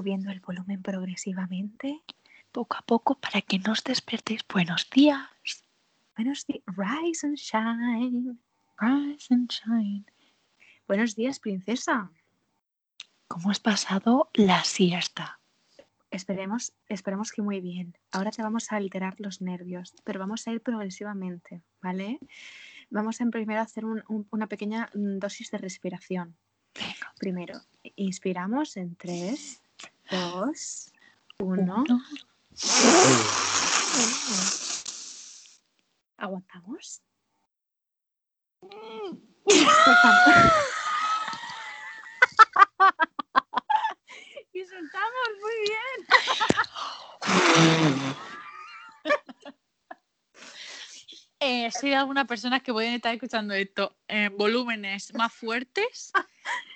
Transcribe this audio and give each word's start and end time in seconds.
subiendo 0.00 0.30
el 0.30 0.40
volumen 0.40 0.82
progresivamente. 0.82 2.00
Poco 2.52 2.76
a 2.78 2.82
poco 2.82 3.16
para 3.20 3.42
que 3.42 3.58
no 3.58 3.72
os 3.72 3.84
despertéis. 3.84 4.40
Buenos 4.50 4.88
días. 4.88 5.28
Buenos 6.16 6.46
días. 6.46 6.62
Rise 6.74 7.26
and 7.26 7.36
shine. 7.36 8.38
Rise 8.78 9.34
and 9.34 9.50
shine. 9.50 10.04
Buenos 10.88 11.14
días, 11.16 11.38
princesa. 11.38 12.10
¿Cómo 13.28 13.50
has 13.50 13.60
pasado 13.60 14.30
la 14.32 14.64
siesta? 14.64 15.38
Esperemos, 16.10 16.72
esperemos 16.88 17.30
que 17.30 17.42
muy 17.42 17.60
bien. 17.60 17.94
Ahora 18.10 18.30
te 18.30 18.42
vamos 18.42 18.72
a 18.72 18.76
alterar 18.76 19.16
los 19.20 19.42
nervios, 19.42 19.92
pero 20.02 20.18
vamos 20.18 20.48
a 20.48 20.52
ir 20.52 20.62
progresivamente, 20.62 21.62
¿vale? 21.82 22.18
Vamos 22.88 23.20
a 23.20 23.26
primero 23.26 23.60
a 23.60 23.64
hacer 23.64 23.84
un- 23.84 24.02
un- 24.08 24.26
una 24.30 24.46
pequeña 24.48 24.88
mm, 24.94 25.18
dosis 25.18 25.50
de 25.50 25.58
respiración. 25.58 26.36
Primero, 27.18 27.60
inspiramos 27.96 28.76
en 28.78 28.96
3, 28.96 29.59
2, 30.10 30.92
1. 31.38 31.62
Uno. 31.62 32.00
Aguantamos. 36.16 37.02
y 44.52 44.64
soltamos, 44.64 45.28
muy 45.40 45.54
bien. 45.64 46.06
Eh, 51.42 51.70
si 51.70 51.86
hay 51.86 51.94
algunas 51.94 52.26
personas 52.26 52.62
que 52.62 52.70
pueden 52.70 52.92
estar 52.92 53.14
escuchando 53.14 53.54
esto 53.54 53.96
en 54.08 54.36
volúmenes 54.36 55.14
más 55.14 55.32
fuertes, 55.32 56.12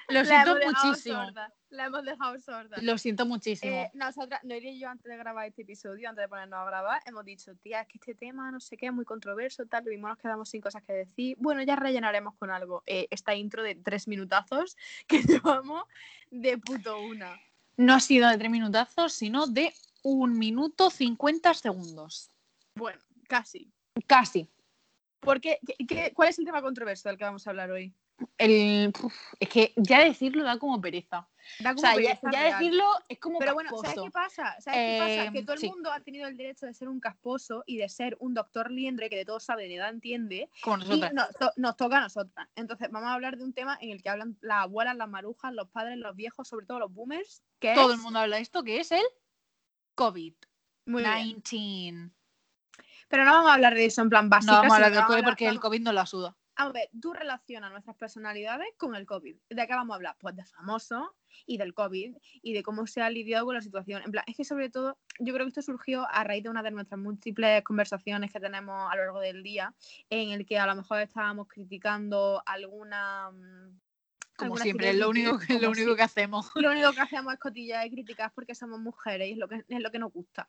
lo 0.08 0.24
siento 0.24 0.56
muchísimo. 0.64 1.24
sorda, 1.24 1.52
La 1.70 1.86
hemos 1.86 2.04
dejado 2.04 2.38
sorda. 2.40 2.76
Lo 2.82 2.98
siento 2.98 3.26
muchísimo. 3.26 3.72
Eh, 3.72 3.90
nosotras, 3.94 4.42
Noelia 4.44 4.70
y 4.70 4.78
yo, 4.80 4.88
antes 4.88 5.04
de 5.10 5.16
grabar 5.16 5.46
este 5.48 5.62
episodio, 5.62 6.08
antes 6.08 6.22
de 6.24 6.28
ponernos 6.28 6.58
a 6.60 6.64
grabar, 6.64 7.02
hemos 7.06 7.24
dicho, 7.24 7.54
tía, 7.56 7.80
es 7.82 7.88
que 7.88 7.98
este 7.98 8.14
tema, 8.14 8.50
no 8.50 8.60
sé 8.60 8.76
qué, 8.76 8.86
es 8.86 8.92
muy 8.92 9.04
controverso, 9.04 9.66
tal, 9.66 9.84
lo 9.84 9.90
mismo 9.90 10.08
nos 10.08 10.18
quedamos 10.18 10.48
sin 10.48 10.60
cosas 10.60 10.82
que 10.82 10.92
decir. 10.92 11.36
Bueno, 11.40 11.62
ya 11.62 11.76
rellenaremos 11.76 12.34
con 12.36 12.50
algo 12.50 12.82
eh, 12.86 13.06
esta 13.10 13.34
intro 13.34 13.62
de 13.62 13.74
tres 13.74 14.06
minutazos 14.08 14.76
que 15.08 15.22
llevamos 15.22 15.84
de 16.30 16.58
puto 16.58 17.00
una. 17.00 17.38
No 17.76 17.94
ha 17.94 18.00
sido 18.00 18.28
de 18.28 18.38
tres 18.38 18.50
minutazos, 18.50 19.12
sino 19.12 19.46
de 19.46 19.72
un 20.02 20.38
minuto 20.38 20.90
50 20.90 21.54
segundos. 21.54 22.30
Bueno, 22.76 23.00
casi. 23.28 23.72
Casi. 24.06 24.48
Porque, 25.20 25.58
¿qué- 25.66 25.86
qué- 25.86 26.12
¿Cuál 26.14 26.28
es 26.28 26.38
el 26.38 26.44
tema 26.44 26.60
controverso 26.60 27.08
del 27.08 27.16
que 27.16 27.24
vamos 27.24 27.46
a 27.46 27.50
hablar 27.50 27.70
hoy? 27.70 27.94
El, 28.38 28.92
uf, 29.02 29.14
es 29.40 29.48
que 29.48 29.72
ya 29.76 30.00
decirlo 30.04 30.44
da 30.44 30.58
como 30.58 30.80
pereza. 30.80 31.28
Da 31.58 31.72
O 31.72 31.74
como 31.74 31.80
sea, 31.80 31.90
ya, 31.96 31.96
pereza 31.96 32.20
ya 32.32 32.42
real. 32.42 32.58
decirlo 32.58 32.84
es 33.08 33.18
como 33.18 33.38
Pero 33.38 33.54
bueno, 33.54 33.70
¿sabes 33.76 33.96
qué 34.02 34.10
pasa? 34.10 34.56
¿Sabes 34.60 34.78
qué 34.78 34.98
pasa? 34.98 35.24
Eh, 35.26 35.32
Que 35.32 35.42
todo 35.42 35.54
el 35.54 35.58
sí. 35.58 35.68
mundo 35.68 35.92
ha 35.92 36.00
tenido 36.00 36.26
el 36.28 36.36
derecho 36.36 36.64
de 36.66 36.74
ser 36.74 36.88
un 36.88 37.00
casposo 37.00 37.64
y 37.66 37.76
de 37.76 37.88
ser 37.88 38.16
un 38.20 38.32
doctor 38.32 38.70
liendre 38.70 39.10
que 39.10 39.16
de 39.16 39.24
todo 39.24 39.40
sabe, 39.40 39.68
de 39.68 39.76
nada 39.76 39.90
entiende, 39.90 40.48
Como 40.62 40.76
Y 40.76 40.86
nosotras. 41.00 41.12
nos, 41.12 41.28
to- 41.36 41.52
nos 41.56 41.76
toca 41.76 41.98
a 41.98 42.00
nosotras. 42.00 42.48
Entonces, 42.54 42.88
vamos 42.90 43.10
a 43.10 43.14
hablar 43.14 43.36
de 43.36 43.44
un 43.44 43.52
tema 43.52 43.76
en 43.80 43.90
el 43.90 44.02
que 44.02 44.08
hablan 44.10 44.38
las 44.40 44.62
abuelas, 44.62 44.96
las 44.96 45.08
marujas, 45.08 45.52
los 45.52 45.68
padres, 45.68 45.98
los 45.98 46.14
viejos, 46.16 46.48
sobre 46.48 46.66
todo 46.66 46.78
los 46.78 46.92
boomers, 46.94 47.42
que 47.58 47.74
Todo 47.74 47.90
es... 47.90 47.96
el 47.96 48.02
mundo 48.02 48.20
habla 48.20 48.36
de 48.36 48.42
esto, 48.42 48.62
que 48.62 48.78
es 48.80 48.92
el 48.92 49.04
COVID-19. 49.96 50.34
Muy 50.86 51.02
bien. 51.02 52.14
Pero 53.08 53.24
no 53.24 53.32
vamos 53.32 53.50
a 53.50 53.54
hablar 53.54 53.74
de 53.74 53.84
eso 53.86 54.02
en 54.02 54.08
plan 54.10 54.28
básico. 54.30 54.52
No 54.52 54.58
vamos 54.58 54.72
a 54.72 54.76
hablar 54.76 54.92
del 54.92 55.04
COVID 55.04 55.24
porque 55.24 55.48
el 55.48 55.60
COVID 55.60 55.80
no 55.82 55.92
la 55.92 56.06
suda. 56.06 56.36
A 56.56 56.70
ver, 56.70 56.88
tú 57.00 57.12
relacionas 57.12 57.72
nuestras 57.72 57.96
personalidades 57.96 58.68
con 58.76 58.94
el 58.94 59.06
COVID. 59.06 59.36
¿De 59.50 59.66
qué 59.66 59.74
vamos 59.74 59.92
a 59.94 59.96
hablar? 59.96 60.16
Pues 60.20 60.36
de 60.36 60.44
famosos 60.44 61.08
y 61.46 61.58
del 61.58 61.74
COVID 61.74 62.16
y 62.42 62.52
de 62.52 62.62
cómo 62.62 62.86
se 62.86 63.00
ha 63.02 63.10
lidiado 63.10 63.46
con 63.46 63.56
la 63.56 63.60
situación. 63.60 64.02
En 64.04 64.12
plan, 64.12 64.24
es 64.26 64.36
que 64.36 64.44
sobre 64.44 64.70
todo, 64.70 64.96
yo 65.18 65.34
creo 65.34 65.46
que 65.46 65.48
esto 65.48 65.62
surgió 65.62 66.06
a 66.08 66.22
raíz 66.22 66.44
de 66.44 66.50
una 66.50 66.62
de 66.62 66.70
nuestras 66.70 67.00
múltiples 67.00 67.62
conversaciones 67.64 68.32
que 68.32 68.38
tenemos 68.38 68.90
a 68.90 68.94
lo 68.96 69.02
largo 69.02 69.20
del 69.20 69.42
día, 69.42 69.74
en 70.10 70.30
el 70.30 70.46
que 70.46 70.58
a 70.58 70.66
lo 70.66 70.76
mejor 70.76 71.00
estábamos 71.00 71.48
criticando 71.48 72.40
alguna. 72.46 73.32
mm, 73.32 73.80
Como 74.36 74.56
siempre, 74.56 74.90
es 74.90 74.96
lo 74.96 75.10
único, 75.10 75.38
que, 75.38 75.58
lo 75.58 75.70
único 75.70 75.96
que 75.96 76.02
hacemos. 76.02 76.50
lo 76.54 76.70
único 76.70 76.92
que 76.92 77.00
hacemos 77.00 77.32
es 77.32 77.40
cotillas 77.40 77.84
y 77.84 77.90
críticas 77.90 78.30
porque 78.32 78.54
somos 78.54 78.78
mujeres 78.78 79.28
y 79.28 79.32
es 79.32 79.38
lo 79.38 79.48
que, 79.48 79.64
es 79.68 79.80
lo 79.80 79.90
que 79.90 79.98
nos 79.98 80.12
gusta. 80.12 80.46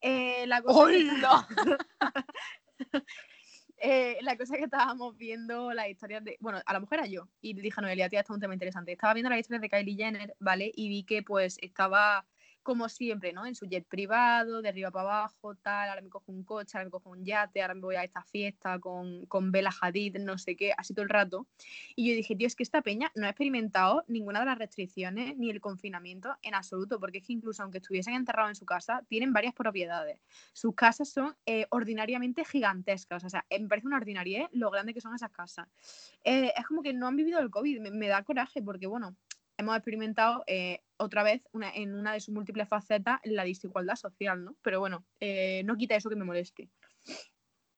Eh, 0.00 0.46
la, 0.46 0.62
cosa 0.62 0.90
que, 0.90 1.10
¡Hola! 1.10 1.48
eh, 3.80 4.18
la 4.22 4.36
cosa 4.36 4.54
es 4.54 4.58
que 4.58 4.64
estábamos 4.64 5.16
viendo 5.16 5.72
las 5.72 5.88
historias 5.88 6.22
de. 6.22 6.36
Bueno, 6.40 6.60
a 6.64 6.72
la 6.72 6.80
mujer 6.80 7.00
era 7.00 7.08
yo. 7.08 7.28
Y 7.40 7.54
dije 7.54 7.74
a 7.78 7.82
Noelia, 7.82 8.08
tía, 8.08 8.20
esto 8.20 8.32
es 8.32 8.36
un 8.36 8.40
tema 8.40 8.54
interesante. 8.54 8.92
Estaba 8.92 9.14
viendo 9.14 9.30
las 9.30 9.40
historias 9.40 9.62
de 9.62 9.70
Kylie 9.70 9.96
Jenner, 9.96 10.36
¿vale? 10.38 10.70
Y 10.74 10.88
vi 10.88 11.04
que 11.04 11.22
pues 11.22 11.56
estaba 11.62 12.26
como 12.62 12.88
siempre, 12.88 13.32
¿no? 13.32 13.46
En 13.46 13.54
su 13.54 13.66
jet 13.66 13.86
privado, 13.86 14.62
de 14.62 14.68
arriba 14.68 14.90
para 14.90 15.20
abajo, 15.20 15.54
tal. 15.56 15.88
Ahora 15.88 16.00
me 16.02 16.08
cojo 16.08 16.30
un 16.32 16.44
coche, 16.44 16.76
ahora 16.76 16.84
me 16.86 16.90
cojo 16.90 17.10
un 17.10 17.24
yate, 17.24 17.62
ahora 17.62 17.74
me 17.74 17.80
voy 17.80 17.96
a 17.96 18.04
esta 18.04 18.22
fiesta 18.22 18.78
con, 18.78 19.26
con 19.26 19.52
Bella 19.52 19.70
Hadid, 19.80 20.18
no 20.18 20.38
sé 20.38 20.56
qué, 20.56 20.72
así 20.76 20.94
todo 20.94 21.02
el 21.02 21.08
rato. 21.08 21.46
Y 21.96 22.08
yo 22.08 22.14
dije, 22.14 22.36
tío, 22.36 22.46
es 22.46 22.56
que 22.56 22.62
esta 22.62 22.82
peña 22.82 23.10
no 23.14 23.26
ha 23.26 23.30
experimentado 23.30 24.04
ninguna 24.08 24.40
de 24.40 24.46
las 24.46 24.58
restricciones 24.58 25.36
ni 25.36 25.50
el 25.50 25.60
confinamiento 25.60 26.36
en 26.42 26.54
absoluto, 26.54 27.00
porque 27.00 27.18
es 27.18 27.26
que 27.26 27.32
incluso 27.32 27.62
aunque 27.62 27.78
estuviesen 27.78 28.14
encerrados 28.14 28.50
en 28.50 28.56
su 28.56 28.66
casa, 28.66 29.02
tienen 29.08 29.32
varias 29.32 29.54
propiedades. 29.54 30.20
Sus 30.52 30.74
casas 30.74 31.08
son 31.08 31.36
eh, 31.46 31.66
ordinariamente 31.70 32.44
gigantescas, 32.44 33.24
o 33.24 33.28
sea, 33.30 33.44
eh, 33.50 33.58
me 33.60 33.68
parece 33.68 33.86
una 33.86 33.96
ordinariedad 33.96 34.48
lo 34.52 34.70
grande 34.70 34.94
que 34.94 35.00
son 35.00 35.14
esas 35.14 35.30
casas. 35.30 35.68
Eh, 36.24 36.52
es 36.56 36.66
como 36.66 36.82
que 36.82 36.92
no 36.92 37.06
han 37.06 37.16
vivido 37.16 37.40
el 37.40 37.50
COVID, 37.50 37.80
me, 37.80 37.90
me 37.90 38.08
da 38.08 38.22
coraje 38.22 38.62
porque, 38.62 38.86
bueno, 38.86 39.16
hemos 39.60 39.76
experimentado 39.76 40.42
eh, 40.46 40.82
otra 40.96 41.22
vez 41.22 41.42
una- 41.52 41.70
en 41.74 41.94
una 41.94 42.12
de 42.12 42.20
sus 42.20 42.34
múltiples 42.34 42.68
facetas 42.68 43.20
la 43.24 43.44
desigualdad 43.44 43.96
social, 43.96 44.44
¿no? 44.44 44.56
Pero 44.62 44.80
bueno, 44.80 45.04
eh, 45.20 45.62
no 45.64 45.76
quita 45.76 45.94
eso 45.94 46.10
que 46.10 46.16
me 46.16 46.24
moleste. 46.24 46.68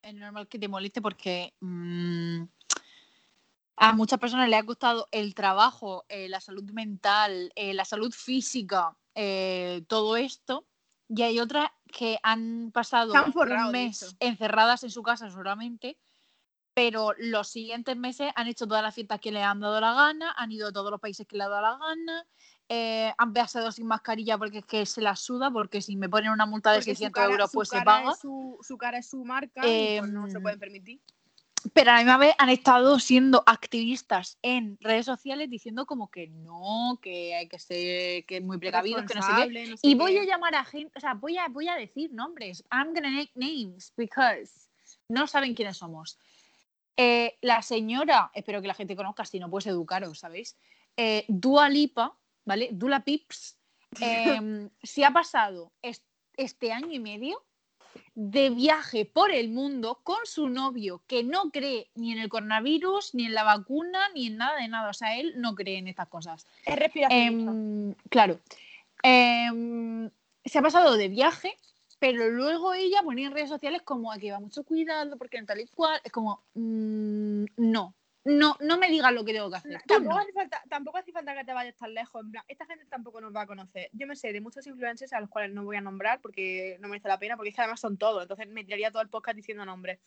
Es 0.01 0.13
normal 0.15 0.47
que 0.47 0.59
te 0.59 0.67
moleste 0.67 1.01
porque 1.01 1.53
mm, 1.61 2.43
a 3.77 3.93
muchas 3.93 4.19
personas 4.19 4.49
les 4.49 4.59
ha 4.59 4.65
costado 4.65 5.07
el 5.11 5.33
trabajo, 5.35 6.05
eh, 6.09 6.27
la 6.29 6.39
salud 6.41 6.69
mental, 6.71 7.51
la 7.55 7.85
salud 7.85 8.11
física, 8.11 8.95
todo 9.87 10.17
esto. 10.17 10.65
Y 11.09 11.21
hay 11.21 11.39
otras 11.39 11.69
que 11.91 12.17
han 12.23 12.71
pasado 12.73 13.15
han 13.15 13.33
forrado, 13.33 13.67
un 13.67 13.71
mes 13.73 14.15
encerradas 14.19 14.83
en 14.83 14.89
su 14.89 15.03
casa 15.03 15.29
solamente, 15.29 15.97
pero 16.73 17.13
los 17.17 17.49
siguientes 17.49 17.95
meses 17.97 18.31
han 18.35 18.47
hecho 18.47 18.65
todas 18.67 18.81
las 18.83 18.95
fiestas 18.95 19.19
que 19.19 19.31
les 19.31 19.43
han 19.43 19.59
dado 19.59 19.79
la 19.79 19.93
gana, 19.93 20.33
han 20.37 20.51
ido 20.51 20.69
a 20.69 20.71
todos 20.73 20.89
los 20.91 20.99
países 20.99 21.27
que 21.27 21.37
les 21.37 21.45
ha 21.45 21.49
dado 21.49 21.61
la 21.61 21.77
gana, 21.77 22.25
eh, 22.69 23.13
han 23.17 23.33
pasado 23.33 23.71
sin 23.71 23.85
mascarilla 23.85 24.37
porque 24.37 24.59
es 24.59 24.65
que 24.65 24.85
se 24.85 25.01
la 25.01 25.15
suda, 25.15 25.51
porque 25.51 25.81
si 25.81 25.95
me 25.95 26.09
ponen 26.09 26.31
una 26.31 26.45
multa 26.45 26.71
de 26.71 26.77
Porque 26.79 26.95
su 26.95 26.99
600 26.99 27.19
cara- 27.21 27.31
euros 27.31 27.49
pues 27.53 27.69
se 27.69 27.81
paga. 27.81 28.11
es 28.11 28.19
Su, 28.19 28.57
su 28.61 28.77
cara 28.77 28.97
es 28.97 29.09
su 29.09 29.23
marca 29.23 29.61
y 29.67 29.99
pues 29.99 30.11
no 30.11 30.27
se 30.29 30.37
Em, 30.37 30.41
pueden 30.43 30.59
permitir. 30.59 30.99
pero 31.73 31.91
a 31.91 31.93
la 31.95 31.99
misma 31.99 32.17
vez 32.17 32.33
han 32.39 32.49
estado 32.49 32.97
siendo 32.99 33.43
activistas 33.45 34.37
en 34.41 34.77
redes 34.81 35.05
sociales 35.05 35.49
diciendo 35.49 35.85
como 35.85 36.09
que 36.09 36.27
no, 36.29 36.97
que 37.01 37.35
hay 37.35 37.47
que 37.47 37.59
ser 37.59 38.25
que 38.25 38.41
muy 38.41 38.57
precavidos, 38.57 39.05
que 39.05 39.13
no 39.13 39.21
sé 39.21 39.31
qué. 39.47 39.67
No 39.69 39.77
sé 39.77 39.87
Y 39.87 39.95
voy 39.95 40.13
qué. 40.13 40.21
a 40.21 40.25
llamar 40.25 40.55
a 40.55 40.63
gente, 40.65 40.91
o 40.97 40.99
sea, 40.99 41.13
voy 41.13 41.37
a, 41.37 41.47
voy 41.49 41.67
a 41.67 41.75
decir 41.75 42.11
nombres. 42.13 42.63
I'm 42.71 42.93
gonna 42.95 43.11
make 43.11 43.31
names 43.35 43.93
because 43.95 44.69
no 45.09 45.27
saben 45.27 45.53
quiénes 45.53 45.77
somos. 45.77 46.17
Eh, 46.97 47.37
la 47.41 47.61
señora, 47.61 48.29
espero 48.33 48.61
que 48.61 48.67
la 48.67 48.73
gente 48.75 48.95
conozca, 48.95 49.25
si 49.25 49.39
no, 49.39 49.49
pues 49.49 49.65
educaros, 49.67 50.19
¿sabéis? 50.19 50.57
Eh, 50.95 51.25
Dua 51.27 51.69
Lipa, 51.69 52.15
¿vale? 52.45 52.69
Dula 52.71 53.03
Pips, 53.03 53.57
em, 53.99 54.69
se 54.83 55.03
ha 55.05 55.11
pasado 55.11 55.71
es- 55.81 56.03
este 56.37 56.71
año 56.71 56.91
y 56.91 56.99
medio 56.99 57.43
de 58.15 58.49
viaje 58.51 59.05
por 59.05 59.31
el 59.31 59.49
mundo 59.49 60.01
con 60.03 60.17
su 60.25 60.49
novio 60.49 61.03
que 61.07 61.23
no 61.23 61.51
cree 61.51 61.89
ni 61.95 62.11
en 62.11 62.19
el 62.19 62.29
coronavirus, 62.29 63.13
ni 63.15 63.25
en 63.25 63.33
la 63.33 63.43
vacuna, 63.43 64.09
ni 64.15 64.27
en 64.27 64.37
nada 64.37 64.59
de 64.59 64.67
nada. 64.67 64.89
O 64.89 64.93
sea, 64.93 65.17
él 65.19 65.33
no 65.37 65.53
cree 65.55 65.77
en 65.77 65.87
estas 65.87 66.07
cosas. 66.07 66.45
Es 66.65 66.75
respiración. 66.75 67.21
Em, 67.21 67.95
claro. 68.09 68.39
Em, 69.03 70.09
se 70.45 70.59
ha 70.59 70.61
pasado 70.61 70.95
de 70.95 71.07
viaje, 71.07 71.55
pero 72.03 72.29
luego 72.29 72.73
ella 72.73 73.01
ponía 73.01 73.27
en 73.27 73.33
redes 73.33 73.47
sociales 73.47 73.81
como 73.81 74.11
que 74.19 74.29
va 74.29 74.37
mucho 74.41 74.65
cuidado 74.65 75.15
porque 75.17 75.37
en 75.37 75.45
tal 75.45 75.61
y 75.61 75.67
cual. 75.67 76.01
Es 76.03 76.11
como, 76.11 76.43
mm, 76.53 77.45
no, 77.55 77.95
no, 78.25 78.57
no 78.59 78.77
me 78.77 78.89
digas 78.89 79.13
lo 79.13 79.23
que 79.23 79.31
tengo 79.31 79.49
que 79.49 79.55
hacer. 79.55 79.71
Tú 79.77 79.87
Tampoco, 79.87 80.15
no. 80.15 80.21
hace 80.21 80.33
falta, 80.33 80.61
tampoco 80.67 80.97
hace 80.97 81.13
falta 81.13 81.33
que 81.33 81.45
te 81.45 81.53
vayas 81.53 81.77
tan 81.77 81.93
lejos. 81.93 82.21
En 82.25 82.31
plan, 82.31 82.43
esta 82.49 82.65
gente 82.65 82.85
tampoco 82.87 83.21
nos 83.21 83.33
va 83.33 83.43
a 83.43 83.47
conocer. 83.47 83.89
Yo 83.93 84.05
me 84.05 84.17
sé 84.17 84.33
de 84.33 84.41
muchos 84.41 84.67
influencers 84.67 85.13
a 85.13 85.21
los 85.21 85.29
cuales 85.29 85.53
no 85.53 85.63
voy 85.63 85.77
a 85.77 85.81
nombrar 85.81 86.19
porque 86.19 86.77
no 86.81 86.89
merece 86.89 87.07
la 87.07 87.19
pena, 87.19 87.37
porque 87.37 87.51
es 87.51 87.55
que 87.55 87.61
además 87.61 87.79
son 87.79 87.97
todos. 87.97 88.23
Entonces 88.23 88.49
me 88.49 88.65
tiraría 88.65 88.91
todo 88.91 89.01
el 89.01 89.07
podcast 89.07 89.37
diciendo 89.37 89.65
nombres. 89.65 89.99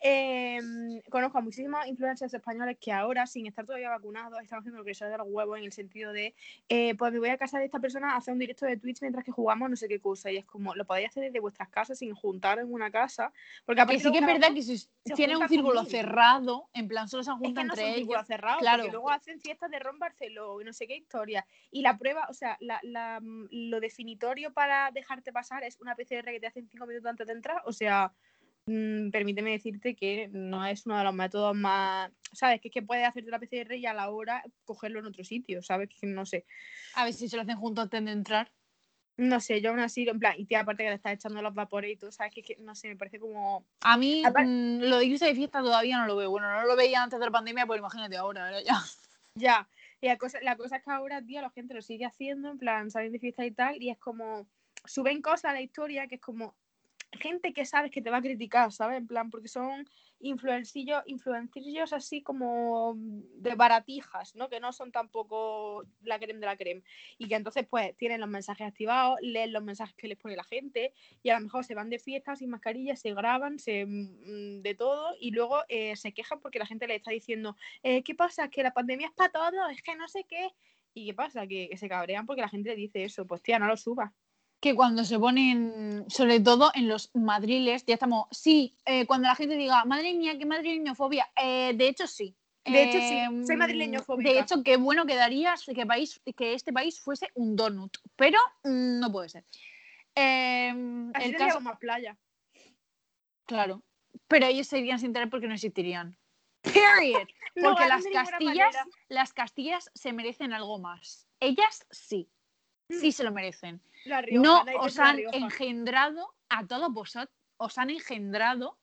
Em, 0.00 1.00
conozco 1.10 1.38
a 1.38 1.40
muchísimas 1.40 1.86
influencers 1.86 2.32
españoles 2.32 2.76
que 2.78 2.92
ahora, 2.92 3.26
sin 3.26 3.46
estar 3.46 3.64
todavía 3.64 3.88
vacunados, 3.88 4.40
están 4.42 4.58
haciendo 4.58 4.78
lo 4.78 4.84
que 4.84 4.94
se 4.94 5.06
de 5.06 5.16
los 5.16 5.26
huevos 5.28 5.58
en 5.58 5.64
el 5.64 5.72
sentido 5.72 6.12
de, 6.12 6.34
eh, 6.68 6.94
pues 6.96 7.12
me 7.12 7.18
voy 7.18 7.30
a 7.30 7.38
casa 7.38 7.58
de 7.58 7.64
esta 7.64 7.80
persona 7.80 8.12
a 8.12 8.16
hacer 8.16 8.32
un 8.32 8.38
directo 8.38 8.66
de 8.66 8.76
Twitch 8.76 9.00
mientras 9.00 9.24
que 9.24 9.32
jugamos 9.32 9.70
no 9.70 9.76
sé 9.76 9.88
qué 9.88 9.98
cosa. 10.00 10.30
Y 10.30 10.36
es 10.36 10.44
como, 10.44 10.74
lo 10.74 10.84
podéis 10.84 11.08
hacer 11.08 11.24
desde 11.24 11.40
vuestras 11.40 11.68
casas 11.70 11.98
sin 11.98 12.14
juntar 12.14 12.58
en 12.58 12.70
una 12.72 12.90
casa. 12.90 13.32
Porque 13.64 13.86
que 13.86 13.98
sí 13.98 14.12
que 14.12 14.18
es 14.18 14.26
verdad 14.26 14.52
que 14.52 14.62
si 14.62 14.86
tiene 15.14 15.36
un 15.36 15.48
círculo 15.48 15.84
cerrado, 15.84 16.68
en 16.74 16.88
plan 16.88 17.08
solo 17.08 17.22
se 17.22 17.32
juntan 17.32 17.68
entre 17.70 17.96
ellos. 17.96 18.26
Cerrado, 18.26 18.58
claro. 18.58 18.82
Porque 18.82 18.92
luego 18.92 19.10
hacen 19.10 19.40
fiestas 19.40 19.70
de 19.70 19.78
ron 19.78 19.98
Barcelona 19.98 20.62
y 20.62 20.64
no 20.64 20.72
sé 20.72 20.86
qué 20.86 20.96
historia. 20.96 21.46
Y 21.70 21.82
la 21.82 21.96
prueba, 21.96 22.26
o 22.28 22.34
sea, 22.34 22.56
la, 22.60 22.80
la, 22.82 23.20
lo 23.22 23.80
definitorio 23.80 24.52
para 24.52 24.90
dejarte 24.90 25.32
pasar 25.32 25.64
es 25.64 25.80
una 25.80 25.94
PCR 25.94 26.24
que 26.24 26.40
te 26.40 26.46
hacen 26.46 26.68
cinco 26.68 26.86
minutos 26.86 27.08
antes 27.08 27.26
de 27.26 27.32
entrar. 27.32 27.62
O 27.64 27.72
sea, 27.72 28.12
Mm, 28.66 29.10
permíteme 29.10 29.52
decirte 29.52 29.94
que 29.94 30.28
no 30.32 30.66
es 30.66 30.86
uno 30.86 30.98
de 30.98 31.04
los 31.04 31.14
métodos 31.14 31.54
más, 31.54 32.10
¿sabes? 32.32 32.60
Que 32.60 32.68
es 32.68 32.74
que 32.74 32.82
puedes 32.82 33.06
hacerte 33.06 33.30
la 33.30 33.38
PCR 33.38 33.76
y 33.76 33.86
a 33.86 33.94
la 33.94 34.10
hora 34.10 34.42
cogerlo 34.64 34.98
en 34.98 35.06
otro 35.06 35.22
sitio, 35.22 35.62
¿sabes? 35.62 35.88
Que 35.88 36.06
no 36.06 36.26
sé. 36.26 36.46
A 36.94 37.04
ver 37.04 37.12
si 37.14 37.28
se 37.28 37.36
lo 37.36 37.42
hacen 37.42 37.56
juntos 37.56 37.84
antes 37.84 38.04
de 38.04 38.10
entrar. 38.10 38.52
No 39.18 39.40
sé, 39.40 39.62
yo 39.62 39.70
aún 39.70 39.78
así, 39.78 40.06
en 40.06 40.18
plan, 40.18 40.34
y 40.36 40.44
tía, 40.44 40.60
aparte 40.60 40.82
que 40.82 40.90
le 40.90 40.96
estás 40.96 41.14
echando 41.14 41.40
los 41.40 41.54
vapores 41.54 41.90
y 41.92 41.96
todo, 41.96 42.10
¿sabes? 42.10 42.34
Que, 42.34 42.56
no 42.58 42.74
sé, 42.74 42.88
me 42.88 42.96
parece 42.96 43.18
como. 43.18 43.64
A 43.80 43.96
mí, 43.96 44.22
mm, 44.22 44.80
lo 44.80 44.98
de 44.98 45.04
irse 45.06 45.26
de 45.26 45.34
fiesta 45.34 45.60
todavía 45.60 45.98
no 45.98 46.06
lo 46.06 46.16
veo. 46.16 46.30
Bueno, 46.30 46.50
no 46.50 46.66
lo 46.66 46.76
veía 46.76 47.02
antes 47.02 47.18
de 47.18 47.24
la 47.24 47.30
pandemia, 47.30 47.66
pues 47.66 47.78
imagínate 47.78 48.16
ahora, 48.16 48.62
ya. 48.62 48.74
Ya. 49.38 49.68
Y 50.00 50.06
la 50.06 50.16
cosa, 50.16 50.38
la 50.40 50.56
cosa 50.56 50.76
es 50.76 50.82
que 50.82 50.90
ahora, 50.90 51.22
tío, 51.22 51.42
la 51.42 51.50
gente 51.50 51.74
lo 51.74 51.82
sigue 51.82 52.06
haciendo, 52.06 52.50
en 52.50 52.58
plan, 52.58 52.90
salen 52.90 53.12
de 53.12 53.18
fiesta 53.18 53.44
y 53.44 53.52
tal, 53.52 53.80
y 53.82 53.90
es 53.90 53.98
como. 53.98 54.48
Suben 54.86 55.20
cosas 55.20 55.46
a 55.46 55.52
la 55.52 55.60
historia 55.60 56.06
que 56.06 56.14
es 56.14 56.20
como, 56.20 56.54
gente 57.12 57.52
que 57.52 57.64
sabes 57.64 57.90
que 57.90 58.02
te 58.02 58.10
va 58.10 58.18
a 58.18 58.22
criticar, 58.22 58.72
¿sabes? 58.72 58.98
En 58.98 59.06
plan, 59.06 59.30
porque 59.30 59.48
son 59.48 59.88
influencillos, 60.20 61.02
influencillos 61.06 61.92
así 61.92 62.22
como 62.22 62.94
de 62.96 63.54
baratijas, 63.54 64.34
¿no? 64.34 64.48
Que 64.48 64.60
no 64.60 64.72
son 64.72 64.92
tampoco 64.92 65.84
la 66.02 66.18
creme 66.18 66.40
de 66.40 66.46
la 66.46 66.56
creme. 66.56 66.82
Y 67.18 67.28
que 67.28 67.34
entonces, 67.34 67.66
pues, 67.68 67.96
tienen 67.96 68.20
los 68.20 68.28
mensajes 68.28 68.66
activados, 68.66 69.18
leen 69.20 69.52
los 69.52 69.62
mensajes 69.62 69.94
que 69.96 70.08
les 70.08 70.18
pone 70.18 70.36
la 70.36 70.44
gente, 70.44 70.92
y 71.22 71.30
a 71.30 71.38
lo 71.38 71.44
mejor 71.44 71.64
se 71.64 71.74
van 71.74 71.90
de 71.90 71.98
fiesta 71.98 72.36
sin 72.36 72.50
mascarilla, 72.50 72.96
se 72.96 73.14
graban, 73.14 73.58
se 73.58 73.86
mm, 73.86 74.62
de 74.62 74.74
todo, 74.74 75.14
y 75.20 75.30
luego 75.30 75.62
eh, 75.68 75.96
se 75.96 76.12
quejan 76.12 76.40
porque 76.40 76.58
la 76.58 76.66
gente 76.66 76.86
le 76.86 76.96
está 76.96 77.10
diciendo, 77.10 77.56
eh, 77.82 78.02
¿qué 78.02 78.14
pasa? 78.14 78.48
Que 78.48 78.62
la 78.62 78.72
pandemia 78.72 79.08
es 79.08 79.12
para 79.14 79.32
todos, 79.32 79.70
es 79.70 79.82
que 79.82 79.96
no 79.96 80.08
sé 80.08 80.24
qué. 80.24 80.50
¿Y 80.94 81.06
qué 81.06 81.14
pasa? 81.14 81.46
Que, 81.46 81.68
que 81.68 81.76
se 81.76 81.88
cabrean 81.88 82.24
porque 82.26 82.40
la 82.40 82.48
gente 82.48 82.70
le 82.70 82.76
dice 82.76 83.04
eso, 83.04 83.26
pues 83.26 83.42
tía, 83.42 83.58
no 83.58 83.66
lo 83.66 83.76
subas 83.76 84.12
que 84.66 84.74
cuando 84.74 85.04
se 85.04 85.16
ponen, 85.16 86.04
sobre 86.08 86.40
todo 86.40 86.72
en 86.74 86.88
los 86.88 87.14
madriles, 87.14 87.86
ya 87.86 87.94
estamos, 87.94 88.26
sí, 88.32 88.76
eh, 88.84 89.06
cuando 89.06 89.28
la 89.28 89.36
gente 89.36 89.54
diga, 89.54 89.84
madre 89.84 90.12
mía, 90.12 90.36
qué 90.36 90.44
madrileñofobia, 90.44 91.28
eh, 91.40 91.72
de 91.76 91.86
hecho 91.86 92.08
sí. 92.08 92.34
De 92.64 92.82
hecho 92.82 92.98
sí, 92.98 93.46
soy 93.46 93.54
em, 93.54 93.58
madrileñofóbica. 93.60 94.28
De 94.28 94.40
hecho, 94.40 94.64
qué 94.64 94.76
bueno 94.76 95.06
quedaría 95.06 95.54
que, 95.72 95.86
país, 95.86 96.20
que 96.36 96.54
este 96.54 96.72
país 96.72 97.00
fuese 97.00 97.28
un 97.34 97.54
donut, 97.54 97.96
pero 98.16 98.40
mm, 98.64 98.98
no 98.98 99.12
puede 99.12 99.28
ser. 99.28 99.44
Em, 100.16 101.12
el 101.14 101.36
caso 101.36 101.60
más 101.60 101.78
playa. 101.78 102.18
Claro, 103.44 103.84
pero 104.26 104.46
ellos 104.46 104.66
se 104.66 104.80
irían 104.80 104.98
sin 104.98 105.12
tener 105.12 105.30
porque 105.30 105.46
no 105.46 105.54
existirían. 105.54 106.18
Period. 106.62 107.28
Porque 107.62 107.86
las 107.86 108.04
castillas, 108.12 108.76
las 109.08 109.32
castillas 109.32 109.90
se 109.94 110.12
merecen 110.12 110.52
algo 110.52 110.78
más. 110.78 111.26
Ellas 111.40 111.86
sí, 111.90 112.28
sí 112.88 113.08
mm. 113.08 113.12
se 113.12 113.24
lo 113.24 113.32
merecen 113.32 113.80
no 114.32 114.64
os 114.80 114.98
han 114.98 115.18
engendrado 115.32 116.34
a 116.48 116.66
todos 116.66 116.92
vosotros, 116.92 117.34
os 117.56 117.78
han 117.78 117.90
engendrado, 117.90 118.78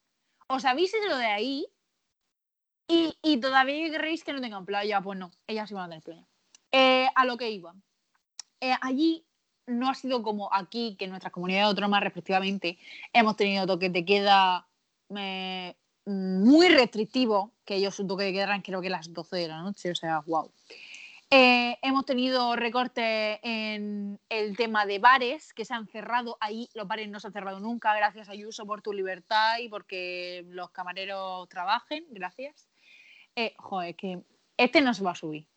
os 0.48 0.64
habéis 0.64 0.92
ido 0.94 1.16
de 1.16 1.26
ahí 1.26 1.66
y, 2.86 3.40
todavía 3.40 3.90
queréis 3.90 4.24
que 4.24 4.32
no 4.32 4.40
tengan 4.40 4.66
playa. 4.66 5.00
Pues 5.00 5.18
no, 5.18 5.30
ellas 5.46 5.70
iban 5.70 5.84
a 5.84 5.88
tener 5.88 6.02
playa. 6.02 6.26
Eh, 6.70 7.08
a 7.14 7.24
lo 7.24 7.36
que 7.36 7.50
iba. 7.50 7.74
Eh, 8.60 8.74
allí 8.82 9.24
no 9.66 9.88
ha 9.88 9.94
sido 9.94 10.22
como 10.22 10.52
aquí, 10.52 10.94
que 10.98 11.06
en 11.06 11.10
nuestras 11.10 11.32
comunidades 11.32 11.68
autónomas 11.68 12.02
respectivamente 12.02 12.78
hemos 13.12 13.36
tenido 13.36 13.66
toque 13.66 13.88
de 13.88 14.04
queda 14.04 14.66
eh, 15.16 15.74
muy 16.04 16.68
restrictivo, 16.68 17.52
que 17.64 17.76
ellos 17.76 17.94
su 17.94 18.06
toque 18.06 18.24
de 18.24 18.32
queda 18.32 18.44
eran 18.44 18.60
creo 18.60 18.82
que 18.82 18.90
las 18.90 19.10
12 19.12 19.36
de 19.36 19.48
la 19.48 19.62
noche, 19.62 19.90
o 19.90 19.94
sea, 19.94 20.20
wow. 20.26 20.52
Eh, 21.36 21.80
hemos 21.82 22.06
tenido 22.06 22.54
recortes 22.54 23.40
en 23.42 24.20
el 24.28 24.56
tema 24.56 24.86
de 24.86 25.00
bares 25.00 25.52
que 25.52 25.64
se 25.64 25.74
han 25.74 25.88
cerrado. 25.88 26.36
Ahí 26.38 26.68
los 26.74 26.86
bares 26.86 27.08
no 27.08 27.18
se 27.18 27.26
han 27.26 27.32
cerrado 27.32 27.58
nunca. 27.58 27.92
Gracias 27.96 28.28
Ayuso 28.28 28.64
por 28.66 28.82
tu 28.82 28.92
libertad 28.92 29.58
y 29.58 29.68
porque 29.68 30.44
los 30.50 30.70
camareros 30.70 31.48
trabajen. 31.48 32.06
Gracias. 32.10 32.68
Eh, 33.34 33.52
joder, 33.58 33.96
que 33.96 34.22
este 34.56 34.80
no 34.80 34.94
se 34.94 35.02
va 35.02 35.10
a 35.10 35.16
subir. 35.16 35.48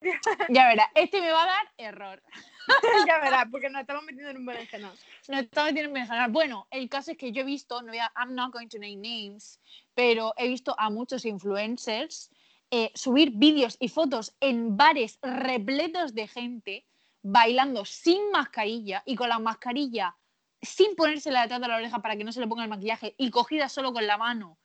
ya 0.48 0.68
verás, 0.68 0.86
este 0.94 1.20
me 1.20 1.32
va 1.32 1.42
a 1.42 1.46
dar 1.46 1.72
error. 1.76 2.22
ya 3.08 3.18
verás, 3.18 3.46
porque 3.50 3.68
nos 3.68 3.80
estamos 3.80 4.04
metiendo 4.04 4.30
en 4.30 4.36
un 4.36 4.46
berenjenal. 4.46 4.96
Nos 5.26 5.40
estamos 5.40 5.72
metiendo 5.72 5.80
en 5.80 5.86
un 5.88 5.94
berenjenal. 5.94 6.30
Bueno, 6.30 6.68
el 6.70 6.88
caso 6.88 7.10
es 7.10 7.18
que 7.18 7.32
yo 7.32 7.40
he 7.40 7.44
visto, 7.44 7.82
no 7.82 7.88
voy 7.88 7.98
a, 7.98 8.12
I'm 8.14 8.36
not 8.36 8.52
going 8.52 8.68
to 8.68 8.78
name 8.78 8.98
names, 8.98 9.58
pero 9.92 10.34
he 10.36 10.46
visto 10.46 10.72
a 10.78 10.88
muchos 10.88 11.24
influencers 11.24 12.30
eh, 12.70 12.90
subir 12.94 13.32
vídeos 13.34 13.76
y 13.80 13.88
fotos 13.88 14.36
en 14.40 14.76
bares 14.76 15.18
repletos 15.22 16.14
de 16.14 16.28
gente 16.28 16.86
bailando 17.22 17.84
sin 17.84 18.30
mascarilla 18.30 19.02
y 19.04 19.16
con 19.16 19.28
la 19.28 19.38
mascarilla 19.38 20.16
sin 20.62 20.94
ponérsela 20.94 21.42
detrás 21.42 21.60
de 21.60 21.68
la 21.68 21.76
oreja 21.76 22.00
para 22.00 22.16
que 22.16 22.24
no 22.24 22.32
se 22.32 22.40
le 22.40 22.46
ponga 22.46 22.64
el 22.64 22.70
maquillaje 22.70 23.14
y 23.16 23.30
cogida 23.30 23.68
solo 23.68 23.92
con 23.92 24.06
la 24.06 24.18
mano 24.18 24.58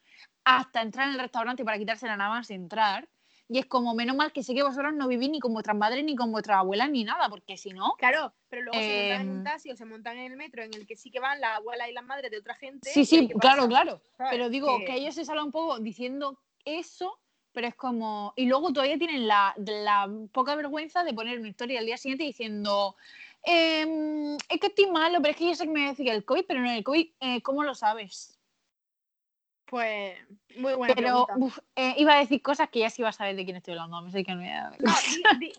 hasta 0.43 0.81
entrar 0.81 1.07
en 1.07 1.15
el 1.15 1.19
restaurante 1.19 1.65
para 1.65 1.77
quitársela 1.77 2.15
nada 2.15 2.29
más 2.29 2.49
entrar. 2.49 3.07
Y 3.47 3.59
es 3.59 3.67
como, 3.67 3.93
menos 3.93 4.15
mal 4.15 4.31
que 4.31 4.41
sé 4.41 4.55
que 4.55 4.63
vosotros 4.63 4.93
no 4.93 5.07
vivís 5.07 5.29
ni 5.29 5.39
con 5.39 5.53
vuestras 5.53 5.77
madres, 5.77 6.03
ni 6.03 6.15
con 6.15 6.31
vuestras 6.31 6.57
abuelas, 6.57 6.89
ni 6.89 7.03
nada, 7.03 7.29
porque 7.29 7.57
si 7.57 7.73
no. 7.73 7.93
Claro, 7.99 8.33
pero 8.49 8.63
luego 8.63 8.79
se 8.79 8.87
montan 8.87 9.21
en 9.21 9.29
un 9.29 9.37
em, 9.37 9.43
taxi 9.43 9.71
o 9.71 9.75
se 9.75 9.85
montan 9.85 10.17
en 10.17 10.31
el 10.31 10.37
metro 10.37 10.63
en 10.63 10.73
el 10.73 10.87
que 10.87 10.95
sí 10.95 11.11
que 11.11 11.19
van 11.19 11.39
las 11.39 11.57
abuelas 11.57 11.87
y 11.87 11.93
las 11.93 12.03
madres 12.03 12.31
de 12.31 12.39
otra 12.39 12.55
gente. 12.55 12.89
Sí, 12.89 13.05
sí, 13.05 13.29
claro, 13.39 13.67
claro. 13.67 14.01
Pero 14.31 14.49
digo 14.49 14.79
que 14.79 14.95
ellos 14.95 15.13
se 15.13 15.25
salen 15.25 15.45
un 15.45 15.51
poco 15.51 15.79
diciendo 15.79 16.39
eso 16.63 17.19
pero 17.55 17.67
es 17.67 17.75
como. 17.75 18.33
Y 18.35 18.45
luego 18.45 18.71
todavía 18.71 18.99
tienen 18.99 19.27
la, 19.27 19.55
poca 20.31 20.55
vergüenza 20.55 21.03
de 21.03 21.13
poner 21.13 21.39
una 21.39 21.47
historia 21.47 21.79
al 21.79 21.85
día 21.85 21.97
siguiente 21.97 22.25
diciendo. 22.25 22.95
Em, 23.47 24.35
es 24.49 24.59
que 24.59 24.67
estoy 24.67 24.87
malo, 24.87 25.19
pero 25.21 25.31
es 25.31 25.37
que 25.37 25.47
yo 25.47 25.55
sé 25.55 25.65
que 25.65 25.71
me 25.71 25.79
voy 25.79 25.87
a 25.87 25.91
decir 25.91 26.09
el 26.09 26.25
COVID, 26.25 26.45
pero 26.47 26.61
no 26.61 26.71
el 26.71 26.83
COVID, 26.83 27.11
eh, 27.19 27.41
¿cómo 27.41 27.63
lo 27.63 27.75
sabes? 27.75 28.39
Pues 29.65 30.15
muy 30.57 30.73
buena 30.73 30.93
Pero 30.93 31.27
eh, 31.75 31.93
iba 31.97 32.15
a 32.15 32.19
decir 32.19 32.41
cosas 32.41 32.69
que 32.69 32.79
ya 32.79 32.89
sí 32.89 33.01
vas 33.01 33.15
a 33.15 33.19
saber 33.19 33.35
de 33.35 33.45
quién 33.45 33.57
estoy 33.57 33.73
hablando. 33.73 34.09
Sé 34.09 34.23
que 34.23 34.33
no, 34.33 34.41
no 34.41 34.71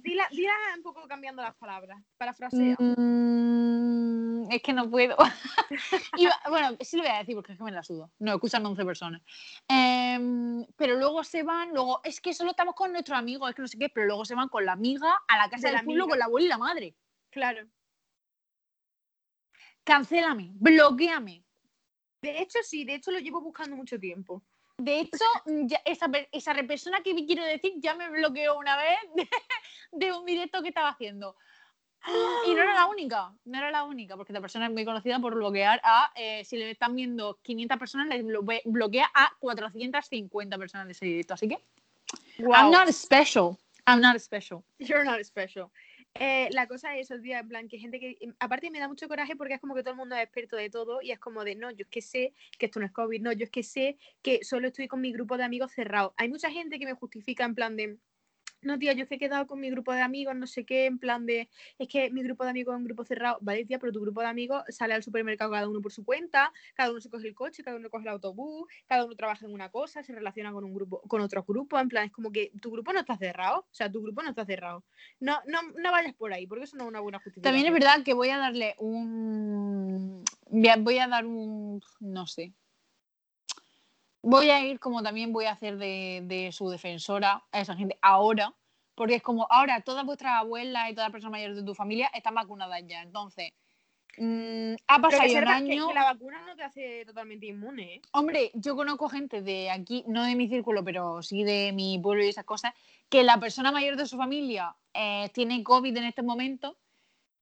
dila, 0.00 0.28
un 0.76 0.82
poco 0.82 1.06
cambiando 1.08 1.42
las 1.42 1.54
palabras, 1.56 2.00
parafrasea. 2.16 2.76
Mm, 2.78 4.35
es 4.50 4.62
que 4.62 4.72
no 4.72 4.90
puedo. 4.90 5.16
bueno, 6.48 6.76
sí 6.80 6.96
lo 6.96 7.02
voy 7.02 7.12
a 7.12 7.18
decir 7.18 7.34
porque 7.34 7.52
es 7.52 7.58
que 7.58 7.64
me 7.64 7.72
la 7.72 7.82
sudo. 7.82 8.10
No, 8.18 8.34
escuchan 8.34 8.64
11 8.64 8.84
personas. 8.84 9.22
Em, 9.68 10.64
pero 10.76 10.96
luego 10.96 11.24
se 11.24 11.42
van, 11.42 11.72
luego, 11.72 12.00
es 12.04 12.20
que 12.20 12.34
solo 12.34 12.50
estamos 12.50 12.74
con 12.74 12.92
nuestro 12.92 13.16
amigo, 13.16 13.48
es 13.48 13.54
que 13.54 13.62
no 13.62 13.68
sé 13.68 13.78
qué, 13.78 13.88
pero 13.88 14.06
luego 14.06 14.24
se 14.24 14.34
van 14.34 14.48
con 14.48 14.64
la 14.64 14.72
amiga 14.72 15.22
a 15.28 15.36
la 15.38 15.48
casa 15.48 15.70
del 15.70 15.84
pueblo 15.84 16.08
con 16.08 16.18
la 16.18 16.26
abuela 16.26 16.46
y 16.46 16.48
la 16.48 16.58
madre. 16.58 16.96
Claro. 17.30 17.66
Cancélame, 19.84 20.50
bloqueame, 20.54 21.46
de 22.26 22.40
hecho, 22.40 22.58
sí, 22.62 22.84
de 22.84 22.96
hecho 22.96 23.12
lo 23.12 23.20
llevo 23.20 23.40
buscando 23.40 23.76
mucho 23.76 24.00
tiempo. 24.00 24.42
De 24.78 25.00
hecho, 25.00 25.24
esa, 25.84 26.10
esa 26.32 26.54
persona 26.66 27.00
que 27.02 27.14
quiero 27.24 27.44
decir 27.44 27.74
ya 27.76 27.94
me 27.94 28.10
bloqueó 28.10 28.58
una 28.58 28.76
vez 28.76 28.98
de, 29.92 30.12
un 30.12 30.26
directo 30.26 30.60
que 30.60 30.70
estaba 30.70 30.88
haciendo. 30.88 31.36
Y 32.46 32.54
no 32.54 32.62
era 32.62 32.74
la 32.74 32.86
única, 32.90 33.32
no 33.44 33.58
era 33.58 33.70
la 33.70 33.84
única, 33.84 34.16
porque 34.16 34.32
esta 34.32 34.40
persona 34.40 34.66
es 34.66 34.72
muy 34.72 34.84
conocida 34.84 35.18
por 35.18 35.34
bloquear 35.34 35.80
a, 35.82 36.12
eh, 36.14 36.44
si 36.44 36.56
le 36.56 36.70
están 36.70 36.94
viendo 36.94 37.38
500 37.42 37.78
personas, 37.78 38.08
le 38.08 38.22
bloquea 38.64 39.10
a 39.14 39.32
450 39.40 40.58
personas 40.58 40.86
de 40.86 40.92
ese 40.92 41.06
directo. 41.06 41.34
Así 41.34 41.48
que, 41.48 41.58
I'm 42.38 42.70
not 42.70 42.88
special. 42.90 43.56
I'm 43.86 44.00
not 44.00 44.18
special. 44.18 44.64
You're 44.78 45.04
not 45.04 45.22
special. 45.24 45.70
Eh, 46.18 46.48
la 46.52 46.66
cosa 46.66 46.96
es, 46.96 47.08
día 47.22 47.40
en 47.40 47.48
plan, 47.48 47.68
que 47.68 47.78
gente 47.78 48.00
que. 48.00 48.16
Em, 48.20 48.34
aparte, 48.38 48.70
me 48.70 48.78
da 48.78 48.88
mucho 48.88 49.06
coraje 49.08 49.36
porque 49.36 49.54
es 49.54 49.60
como 49.60 49.74
que 49.74 49.82
todo 49.82 49.92
el 49.92 49.98
mundo 49.98 50.16
es 50.16 50.22
experto 50.22 50.56
de 50.56 50.70
todo 50.70 51.02
y 51.02 51.10
es 51.10 51.18
como 51.18 51.44
de, 51.44 51.54
no, 51.54 51.70
yo 51.70 51.84
es 51.84 51.88
que 51.88 52.00
sé 52.00 52.32
que 52.58 52.66
esto 52.66 52.80
no 52.80 52.86
es 52.86 52.92
COVID, 52.92 53.20
no, 53.20 53.32
yo 53.32 53.44
es 53.44 53.50
que 53.50 53.62
sé 53.62 53.98
que 54.22 54.42
solo 54.42 54.68
estoy 54.68 54.88
con 54.88 55.00
mi 55.00 55.12
grupo 55.12 55.36
de 55.36 55.44
amigos 55.44 55.72
cerrado. 55.72 56.14
Hay 56.16 56.28
mucha 56.28 56.50
gente 56.50 56.78
que 56.78 56.86
me 56.86 56.94
justifica 56.94 57.44
en 57.44 57.54
plan 57.54 57.76
de, 57.76 57.98
no, 58.66 58.78
tía, 58.78 58.92
yo 58.92 59.04
es 59.04 59.08
que 59.08 59.14
he 59.14 59.18
quedado 59.18 59.46
con 59.46 59.60
mi 59.60 59.70
grupo 59.70 59.92
de 59.92 60.02
amigos, 60.02 60.34
no 60.36 60.46
sé 60.46 60.64
qué, 60.64 60.86
en 60.86 60.98
plan 60.98 61.24
de, 61.24 61.48
es 61.78 61.88
que 61.88 62.10
mi 62.10 62.22
grupo 62.22 62.44
de 62.44 62.50
amigos 62.50 62.74
es 62.74 62.78
un 62.78 62.84
grupo 62.84 63.04
cerrado, 63.04 63.38
vale, 63.40 63.64
tía, 63.64 63.78
pero 63.78 63.92
tu 63.92 64.00
grupo 64.00 64.20
de 64.20 64.26
amigos 64.26 64.62
sale 64.68 64.94
al 64.94 65.02
supermercado 65.02 65.50
cada 65.50 65.68
uno 65.68 65.80
por 65.80 65.92
su 65.92 66.04
cuenta, 66.04 66.52
cada 66.74 66.90
uno 66.90 67.00
se 67.00 67.08
coge 67.08 67.28
el 67.28 67.34
coche, 67.34 67.62
cada 67.62 67.76
uno 67.76 67.88
coge 67.88 68.02
el 68.04 68.10
autobús, 68.10 68.68
cada 68.86 69.04
uno 69.04 69.14
trabaja 69.14 69.46
en 69.46 69.52
una 69.52 69.70
cosa, 69.70 70.02
se 70.02 70.12
relaciona 70.12 70.52
con 70.52 70.64
un 70.64 70.74
grupo, 70.74 71.00
con 71.02 71.20
otro 71.20 71.44
grupo, 71.44 71.78
en 71.78 71.88
plan, 71.88 72.06
es 72.06 72.12
como 72.12 72.32
que 72.32 72.52
tu 72.60 72.70
grupo 72.70 72.92
no 72.92 73.00
está 73.00 73.16
cerrado, 73.16 73.60
o 73.60 73.74
sea, 73.74 73.90
tu 73.90 74.02
grupo 74.02 74.22
no 74.22 74.30
está 74.30 74.44
cerrado. 74.44 74.84
No, 75.20 75.38
no, 75.46 75.62
no 75.62 75.92
vayas 75.92 76.14
por 76.14 76.32
ahí, 76.32 76.46
porque 76.46 76.64
eso 76.64 76.76
no 76.76 76.84
es 76.84 76.88
una 76.88 77.00
buena 77.00 77.18
justificación. 77.18 77.54
También 77.54 77.66
es 77.66 77.72
verdad 77.72 78.04
que 78.04 78.14
voy 78.14 78.30
a 78.30 78.38
darle 78.38 78.74
un, 78.78 80.24
voy 80.50 80.98
a 80.98 81.06
dar 81.06 81.24
un, 81.24 81.80
no 82.00 82.26
sé, 82.26 82.52
voy 84.28 84.50
a 84.50 84.60
ir 84.66 84.80
como 84.80 85.02
también 85.02 85.32
voy 85.32 85.44
a 85.44 85.52
hacer 85.52 85.78
de, 85.78 86.20
de 86.24 86.50
su 86.52 86.68
defensora 86.68 87.44
a 87.52 87.60
esa 87.60 87.76
gente 87.76 87.96
ahora, 88.02 88.52
porque 88.96 89.14
es 89.14 89.22
como 89.22 89.46
ahora 89.50 89.80
todas 89.82 90.04
vuestras 90.04 90.32
abuelas 90.34 90.90
y 90.90 90.94
todas 90.94 91.06
las 91.08 91.12
personas 91.12 91.32
mayores 91.32 91.56
de 91.56 91.62
tu 91.62 91.74
familia 91.74 92.10
están 92.12 92.34
vacunadas 92.34 92.82
ya. 92.86 93.02
Entonces, 93.02 93.52
mm, 94.18 94.74
ha 94.88 95.00
pasado 95.00 95.22
que 95.22 95.32
ya 95.32 95.38
un 95.40 95.44
que- 95.44 95.50
año. 95.52 95.88
que 95.88 95.94
la 95.94 96.04
vacuna 96.04 96.42
no 96.44 96.56
te 96.56 96.64
hace 96.64 97.04
totalmente 97.04 97.46
inmune, 97.46 97.94
¿eh? 97.96 98.02
Hombre, 98.12 98.50
yo 98.54 98.74
conozco 98.74 99.08
gente 99.08 99.42
de 99.42 99.70
aquí, 99.70 100.02
no 100.08 100.24
de 100.24 100.34
mi 100.34 100.48
círculo, 100.48 100.82
pero 100.82 101.22
sí 101.22 101.44
de 101.44 101.72
mi 101.72 101.98
pueblo 102.00 102.24
y 102.24 102.28
esas 102.28 102.44
cosas, 102.44 102.72
que 103.08 103.22
la 103.22 103.38
persona 103.38 103.70
mayor 103.70 103.96
de 103.96 104.06
su 104.06 104.16
familia 104.16 104.74
eh, 104.92 105.28
tiene 105.34 105.62
COVID 105.62 105.96
en 105.96 106.04
este 106.04 106.22
momento 106.22 106.76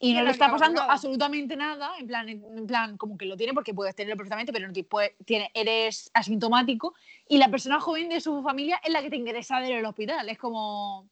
y 0.05 0.13
no 0.13 0.23
le 0.23 0.33
está 0.33 0.51
pasando 0.51 0.83
absolutamente 0.83 1.57
nada, 1.57 1.93
en 1.99 2.07
plan, 2.07 2.29
en 2.29 2.67
plan, 2.67 2.99
como 2.99 3.17
que 3.17 3.25
lo 3.25 3.39
tiene 3.39 3.55
porque 3.55 3.73
puedes 3.73 3.95
tenerlo 3.95 4.19
perfectamente, 4.19 4.53
pero 4.53 4.67
no 4.67 4.73
te 4.75 4.85
puede- 4.85 5.17
tiene, 5.25 5.51
eres 5.55 6.11
asintomático 6.13 6.95
y 7.27 7.39
la 7.39 7.49
persona 7.49 7.81
joven 7.81 8.11
de 8.11 8.21
su 8.21 8.43
familia 8.43 8.79
es 8.85 8.93
la 8.93 9.01
que 9.01 9.09
te 9.09 9.17
ingresa 9.17 9.65
en 9.65 9.73
el 9.73 9.85
hospital. 9.87 10.29
Es 10.29 10.37
como, 10.37 11.09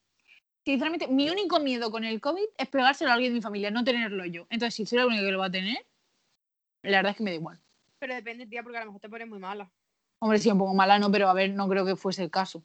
sinceramente, 0.63 1.09
mi 1.09 1.31
único 1.31 1.59
miedo 1.59 1.91
con 1.91 2.05
el 2.05 2.21
COVID 2.21 2.45
es 2.59 2.69
pegárselo 2.69 3.11
a 3.11 3.15
alguien 3.15 3.33
de 3.33 3.37
mi 3.37 3.43
familia, 3.43 3.71
no 3.71 3.83
tenerlo 3.83 4.27
yo. 4.27 4.47
Entonces, 4.51 4.75
si 4.75 4.85
soy 4.85 4.99
la 4.99 5.07
única 5.07 5.23
que 5.23 5.33
lo 5.33 5.39
va 5.39 5.47
a 5.47 5.51
tener, 5.51 5.87
la 6.83 6.99
verdad 6.99 7.13
es 7.13 7.17
que 7.17 7.23
me 7.25 7.31
da 7.31 7.37
igual. 7.37 7.59
Pero 7.99 8.15
depende, 8.15 8.47
tía, 8.47 8.63
porque 8.63 8.77
a 8.77 8.81
lo 8.81 8.87
mejor 8.87 9.01
te 9.01 9.09
pones 9.09 9.27
muy 9.27 9.39
mala. 9.39 9.71
Hombre, 10.19 10.39
sí, 10.39 10.51
un 10.51 10.59
poco 10.59 10.75
mala, 10.75 10.99
no, 10.99 11.11
pero 11.11 11.31
a 11.31 11.33
ver, 11.33 11.55
no 11.55 11.67
creo 11.67 11.87
que 11.87 11.97
fuese 11.97 12.25
el 12.25 12.31
caso. 12.31 12.63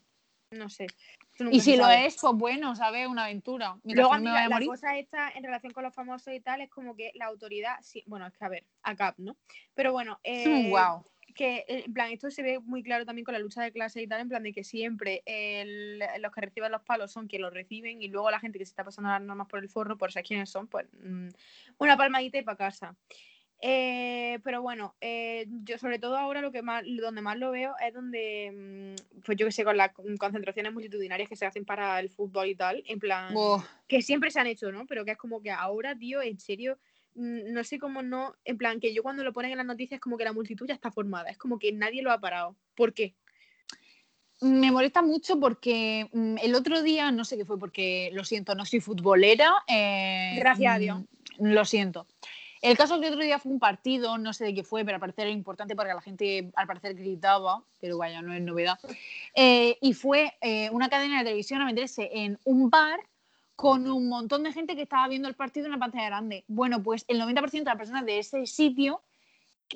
No 0.50 0.68
sé. 0.68 0.88
Y 1.50 1.60
si 1.60 1.76
lo 1.76 1.88
es, 1.88 2.16
pues 2.20 2.34
bueno, 2.34 2.74
¿sabes? 2.74 3.06
Una 3.06 3.24
aventura. 3.24 3.76
Mientras 3.84 4.08
Luego, 4.08 4.22
me 4.22 4.30
a 4.30 4.42
la 4.42 4.48
morir. 4.48 4.68
cosa 4.68 4.98
esta 4.98 5.30
en 5.30 5.44
relación 5.44 5.72
con 5.72 5.84
los 5.84 5.94
famosos 5.94 6.32
y 6.34 6.40
tal 6.40 6.60
es 6.60 6.70
como 6.70 6.96
que 6.96 7.12
la 7.14 7.26
autoridad, 7.26 7.76
sí, 7.82 8.02
bueno, 8.06 8.26
es 8.26 8.32
que 8.32 8.44
a 8.44 8.48
ver, 8.48 8.64
ACAP, 8.82 9.18
¿no? 9.18 9.36
Pero 9.74 9.92
bueno, 9.92 10.18
eh, 10.24 10.68
wow. 10.70 11.04
que 11.34 11.58
eh, 11.68 11.84
en 11.86 11.92
plan, 11.94 12.10
esto 12.10 12.30
se 12.30 12.42
ve 12.42 12.58
muy 12.58 12.82
claro 12.82 13.04
también 13.06 13.24
con 13.24 13.32
la 13.34 13.38
lucha 13.38 13.62
de 13.62 13.70
clase 13.70 14.02
y 14.02 14.08
tal, 14.08 14.20
en 14.20 14.28
plan 14.28 14.42
de 14.42 14.52
que 14.52 14.64
siempre 14.64 15.22
el- 15.26 16.02
los 16.20 16.32
que 16.32 16.40
reciben 16.40 16.72
los 16.72 16.82
palos 16.82 17.12
son 17.12 17.28
quienes 17.28 17.44
los 17.44 17.54
reciben 17.54 18.02
y 18.02 18.08
luego 18.08 18.30
la 18.30 18.40
gente 18.40 18.58
que 18.58 18.64
se 18.64 18.70
está 18.70 18.82
pasando 18.82 19.10
las 19.10 19.22
normas 19.22 19.46
por 19.46 19.60
el 19.60 19.68
forro, 19.68 19.96
por 19.96 20.10
ser 20.10 20.24
quienes 20.24 20.50
son, 20.50 20.66
pues 20.66 20.86
mm, 21.00 21.28
una 21.78 21.96
palmadita 21.96 22.38
y 22.38 22.42
para 22.42 22.56
casa. 22.56 22.96
Eh, 23.60 24.38
pero 24.44 24.62
bueno, 24.62 24.94
eh, 25.00 25.46
yo 25.64 25.78
sobre 25.78 25.98
todo 25.98 26.16
ahora 26.16 26.40
lo 26.40 26.52
que 26.52 26.62
más, 26.62 26.84
donde 27.00 27.22
más 27.22 27.36
lo 27.38 27.50
veo 27.50 27.74
es 27.84 27.92
donde, 27.92 28.94
mm, 28.96 29.20
pues 29.24 29.36
yo 29.36 29.46
que 29.46 29.52
sé, 29.52 29.64
con 29.64 29.76
las 29.76 29.92
con- 29.92 30.16
concentraciones 30.16 30.72
multitudinarias 30.72 31.28
que 31.28 31.34
se 31.36 31.44
hacen 31.46 31.64
para 31.64 31.98
el 31.98 32.08
fútbol 32.08 32.46
y 32.48 32.54
tal, 32.54 32.84
en 32.86 33.00
plan, 33.00 33.34
que 33.88 34.00
siempre 34.00 34.30
se 34.30 34.38
han 34.38 34.46
hecho, 34.46 34.70
¿no? 34.70 34.86
Pero 34.86 35.04
que 35.04 35.10
es 35.12 35.18
como 35.18 35.42
que 35.42 35.50
ahora, 35.50 35.96
tío, 35.98 36.22
en 36.22 36.38
serio, 36.38 36.78
mm, 37.16 37.52
no 37.52 37.64
sé 37.64 37.80
cómo 37.80 38.00
no, 38.02 38.36
en 38.44 38.58
plan, 38.58 38.78
que 38.78 38.94
yo 38.94 39.02
cuando 39.02 39.24
lo 39.24 39.32
ponen 39.32 39.50
en 39.50 39.56
las 39.58 39.66
noticias 39.66 39.96
es 39.98 40.02
como 40.02 40.16
que 40.16 40.24
la 40.24 40.32
multitud 40.32 40.66
ya 40.68 40.74
está 40.74 40.92
formada, 40.92 41.28
es 41.28 41.36
como 41.38 41.58
que 41.58 41.72
nadie 41.72 42.02
lo 42.02 42.12
ha 42.12 42.20
parado. 42.20 42.54
¿Por 42.76 42.94
qué? 42.94 43.14
Me 44.40 44.70
molesta 44.70 45.02
mucho 45.02 45.40
porque 45.40 46.08
mm, 46.12 46.36
el 46.40 46.54
otro 46.54 46.80
día, 46.82 47.10
no 47.10 47.24
sé 47.24 47.36
qué 47.36 47.44
fue, 47.44 47.58
porque 47.58 48.10
lo 48.12 48.22
siento, 48.22 48.54
no 48.54 48.64
soy 48.64 48.78
futbolera. 48.78 49.52
eh, 49.66 50.36
Gracias 50.36 50.72
a 50.74 50.78
Dios. 50.78 51.00
Lo 51.40 51.64
siento. 51.64 52.06
El 52.60 52.76
caso 52.76 52.94
es 52.94 53.00
que 53.00 53.08
otro 53.08 53.22
día 53.22 53.38
fue 53.38 53.52
un 53.52 53.58
partido, 53.58 54.18
no 54.18 54.32
sé 54.32 54.44
de 54.46 54.54
qué 54.54 54.64
fue, 54.64 54.84
pero 54.84 54.96
al 54.96 55.00
parecer 55.00 55.26
era 55.26 55.34
importante 55.34 55.76
porque 55.76 55.94
la 55.94 56.00
gente 56.00 56.50
al 56.54 56.66
parecer 56.66 56.94
gritaba, 56.94 57.62
pero 57.80 57.98
vaya, 57.98 58.22
no 58.22 58.32
es 58.34 58.42
novedad. 58.42 58.78
Eh, 59.34 59.78
y 59.80 59.94
fue 59.94 60.34
eh, 60.40 60.68
una 60.70 60.88
cadena 60.88 61.18
de 61.18 61.24
televisión 61.24 61.60
a 61.60 61.66
meterse 61.66 62.10
en 62.12 62.38
un 62.44 62.70
bar 62.70 63.00
con 63.54 63.90
un 63.90 64.08
montón 64.08 64.44
de 64.44 64.52
gente 64.52 64.76
que 64.76 64.82
estaba 64.82 65.08
viendo 65.08 65.28
el 65.28 65.34
partido 65.34 65.66
en 65.66 65.72
la 65.72 65.78
pantalla 65.78 66.06
grande. 66.06 66.44
Bueno, 66.46 66.82
pues 66.82 67.04
el 67.08 67.20
90% 67.20 67.50
de 67.50 67.64
las 67.64 67.76
personas 67.76 68.06
de 68.06 68.20
ese 68.20 68.46
sitio, 68.46 69.02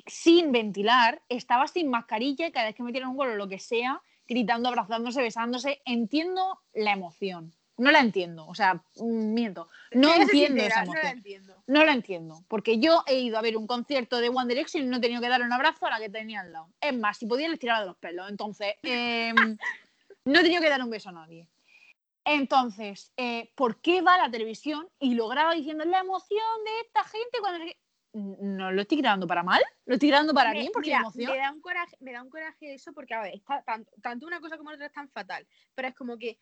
sin 0.05 0.51
ventilar, 0.51 1.21
estaba 1.29 1.67
sin 1.67 1.89
mascarilla 1.89 2.47
y 2.47 2.51
cada 2.51 2.67
vez 2.67 2.75
que 2.75 2.83
metieron 2.83 3.09
un 3.09 3.17
gol 3.17 3.29
o 3.29 3.35
lo 3.35 3.49
que 3.49 3.59
sea, 3.59 4.01
gritando, 4.27 4.69
abrazándose, 4.69 5.21
besándose. 5.21 5.81
Entiendo 5.85 6.59
la 6.73 6.93
emoción. 6.93 7.51
No 7.77 7.91
la 7.91 7.99
entiendo, 7.99 8.45
o 8.47 8.53
sea, 8.53 8.75
mm, 8.97 9.33
miento. 9.33 9.69
No 9.91 10.13
entiendo 10.13 10.63
sincera, 10.63 10.67
esa 10.67 10.85
No 10.85 10.93
la 10.93 10.99
emoción. 10.99 11.17
entiendo. 11.17 11.63
No 11.65 11.85
la 11.85 11.93
entiendo, 11.93 12.45
porque 12.47 12.79
yo 12.79 13.03
he 13.07 13.19
ido 13.19 13.37
a 13.37 13.41
ver 13.41 13.57
un 13.57 13.67
concierto 13.67 14.19
de 14.19 14.29
One 14.29 14.47
Direction 14.47 14.83
y 14.83 14.87
no 14.87 14.97
he 14.97 15.01
tenido 15.01 15.21
que 15.21 15.29
darle 15.29 15.45
un 15.45 15.53
abrazo 15.53 15.85
a 15.87 15.91
la 15.91 15.99
que 15.99 16.09
tenía 16.09 16.41
al 16.41 16.51
lado. 16.51 16.69
Es 16.81 16.95
más, 16.95 17.17
si 17.17 17.25
podía 17.25 17.47
les 17.49 17.59
tiraba 17.59 17.79
de 17.79 17.87
los 17.87 17.97
pelos. 17.97 18.29
Entonces, 18.29 18.75
eh, 18.83 19.31
no 20.25 20.39
he 20.39 20.43
tenido 20.43 20.61
que 20.61 20.69
dar 20.69 20.83
un 20.83 20.89
beso 20.89 21.09
a 21.09 21.13
nadie. 21.13 21.49
Entonces, 22.25 23.11
eh, 23.17 23.51
¿por 23.55 23.81
qué 23.81 24.01
va 24.01 24.15
a 24.15 24.25
la 24.25 24.31
televisión 24.31 24.87
y 24.99 25.15
lo 25.15 25.27
graba 25.27 25.53
diciendo 25.53 25.83
la 25.85 25.99
emoción 25.99 26.63
de 26.65 26.81
esta 26.85 27.03
gente 27.03 27.39
cuando... 27.39 27.59
no 27.59 27.65
sé 27.65 27.71
qué"? 27.71 27.79
No 28.15 28.71
lo 28.71 28.81
estoy 28.83 28.99
grabando 28.99 29.25
para 29.25 29.41
mal, 29.41 29.61
lo 29.85 29.95
estoy 29.95 30.09
grabando 30.09 30.35
para 30.35 30.51
Me- 30.51 30.59
bien 30.59 30.71
porque 30.71 30.89
mira, 30.89 30.99
emoción. 30.99 31.31
Me 31.31 31.37
da 31.39 31.51
un 31.51 31.61
coraje, 31.61 31.97
me 31.99 32.11
da 32.13 32.21
un 32.21 32.29
coraje 32.29 32.73
eso 32.75 32.93
porque, 32.93 33.15
a 33.15 33.21
ver, 33.21 33.33
está 33.33 33.63
tanto, 33.63 33.91
tanto 34.03 34.27
una 34.27 34.39
cosa 34.39 34.55
como 34.55 34.69
la 34.69 34.75
otra 34.75 34.85
es 34.85 34.93
tan 34.93 35.09
fatal, 35.09 35.47
pero 35.73 35.87
es 35.87 35.95
como 35.95 36.15
que 36.17 36.37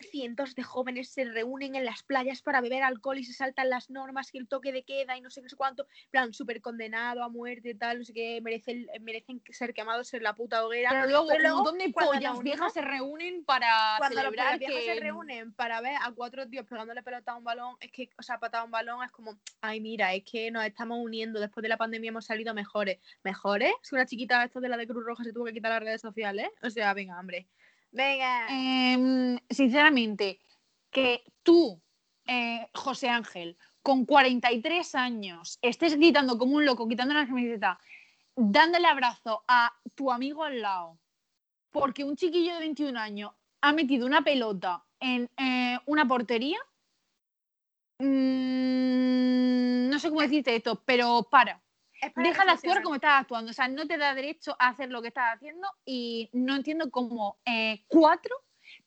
cientos 0.00 0.54
de 0.54 0.62
jóvenes 0.62 1.10
se 1.10 1.24
reúnen 1.24 1.74
en 1.74 1.84
las 1.84 2.02
playas 2.02 2.42
para 2.42 2.60
beber 2.60 2.82
alcohol 2.82 3.18
y 3.18 3.24
se 3.24 3.32
saltan 3.32 3.70
las 3.70 3.90
normas 3.90 4.32
y 4.32 4.38
el 4.38 4.48
toque 4.48 4.72
de 4.72 4.84
queda 4.84 5.16
y 5.16 5.20
no 5.20 5.30
sé 5.30 5.42
qué 5.42 5.48
sé 5.48 5.56
cuánto, 5.56 5.86
plan, 6.10 6.32
súper 6.32 6.60
condenado 6.60 7.22
a 7.22 7.28
muerte, 7.28 7.74
tal, 7.74 7.98
no 7.98 8.04
sé 8.04 8.12
qué, 8.12 8.40
merecen, 8.40 8.86
merecen 9.00 9.42
ser 9.50 9.74
quemados 9.74 10.12
en 10.14 10.22
la 10.22 10.34
puta 10.34 10.64
hoguera. 10.64 10.90
Pero 10.90 11.06
luego 11.06 11.28
pero 11.28 11.40
luego, 11.40 11.58
un 11.58 11.64
montón 11.64 11.78
de 11.78 11.92
cuando 11.92 12.12
pollas 12.12 12.34
nos 12.34 12.42
viejas 12.42 12.72
se 12.72 12.80
reúnen 12.80 13.44
para 13.44 13.94
Cuando 13.98 14.14
los 14.16 14.24
celebrar 14.24 14.58
viejos 14.58 14.76
que... 14.76 14.94
se 14.94 15.00
reúnen 15.00 15.52
para 15.54 15.80
ver 15.80 15.96
a 16.00 16.12
cuatro 16.12 16.48
tíos 16.48 16.66
pegándole 16.66 17.02
pelota 17.02 17.32
a 17.32 17.36
un 17.36 17.44
balón, 17.44 17.76
es 17.80 17.90
que, 17.90 18.10
o 18.18 18.22
sea, 18.22 18.38
patada 18.38 18.62
a 18.62 18.66
un 18.66 18.70
balón 18.70 19.04
es 19.04 19.10
como, 19.10 19.38
ay, 19.60 19.80
mira, 19.80 20.14
es 20.14 20.24
que 20.24 20.50
nos 20.50 20.64
estamos 20.64 20.98
uniendo, 21.00 21.40
después 21.40 21.62
de 21.62 21.68
la 21.68 21.76
pandemia 21.76 22.08
hemos 22.08 22.26
salido 22.26 22.54
mejores. 22.54 22.98
¿Mejores? 23.22 23.72
Si 23.82 23.94
una 23.94 24.06
chiquita 24.06 24.44
esto 24.44 24.60
de 24.60 24.68
la 24.68 24.76
de 24.76 24.86
Cruz 24.86 25.04
Roja 25.04 25.24
se 25.24 25.32
tuvo 25.32 25.44
que 25.44 25.52
quitar 25.52 25.70
las 25.70 25.82
redes 25.82 26.00
sociales, 26.00 26.48
o 26.62 26.70
sea, 26.70 26.94
venga, 26.94 27.18
hombre. 27.18 27.48
Venga. 27.92 28.46
Em, 28.48 29.38
sinceramente, 29.50 30.40
que 30.90 31.22
tú, 31.42 31.80
eh, 32.26 32.68
José 32.74 33.08
Ángel, 33.08 33.56
con 33.82 34.06
43 34.06 34.94
años, 34.94 35.58
estés 35.62 35.96
gritando 35.96 36.38
como 36.38 36.56
un 36.56 36.64
loco, 36.64 36.88
quitando 36.88 37.14
la 37.14 37.26
camiseta, 37.26 37.78
dándole 38.34 38.86
abrazo 38.86 39.44
a 39.46 39.72
tu 39.94 40.10
amigo 40.10 40.42
al 40.44 40.62
lado, 40.62 40.98
porque 41.70 42.04
un 42.04 42.16
chiquillo 42.16 42.54
de 42.54 42.60
21 42.60 42.96
años 42.96 43.32
ha 43.60 43.72
metido 43.72 44.06
una 44.06 44.22
pelota 44.22 44.84
en 45.00 45.30
eh, 45.36 45.78
una 45.86 46.06
portería. 46.06 46.58
mm, 47.98 49.88
no 49.90 49.98
sé 49.98 50.08
cómo 50.08 50.22
decirte 50.22 50.56
esto, 50.56 50.82
pero 50.84 51.28
para. 51.30 51.62
Deja 52.16 52.44
de 52.44 52.50
actuar 52.50 52.82
como 52.82 52.96
estás 52.96 53.20
actuando. 53.20 53.50
O 53.50 53.54
sea, 53.54 53.68
no 53.68 53.86
te 53.86 53.96
da 53.96 54.14
derecho 54.14 54.56
a 54.58 54.68
hacer 54.68 54.90
lo 54.90 55.02
que 55.02 55.08
estás 55.08 55.34
haciendo 55.34 55.68
y 55.84 56.30
no 56.32 56.56
entiendo 56.56 56.90
cómo 56.90 57.38
eh, 57.44 57.84
cuatro 57.88 58.36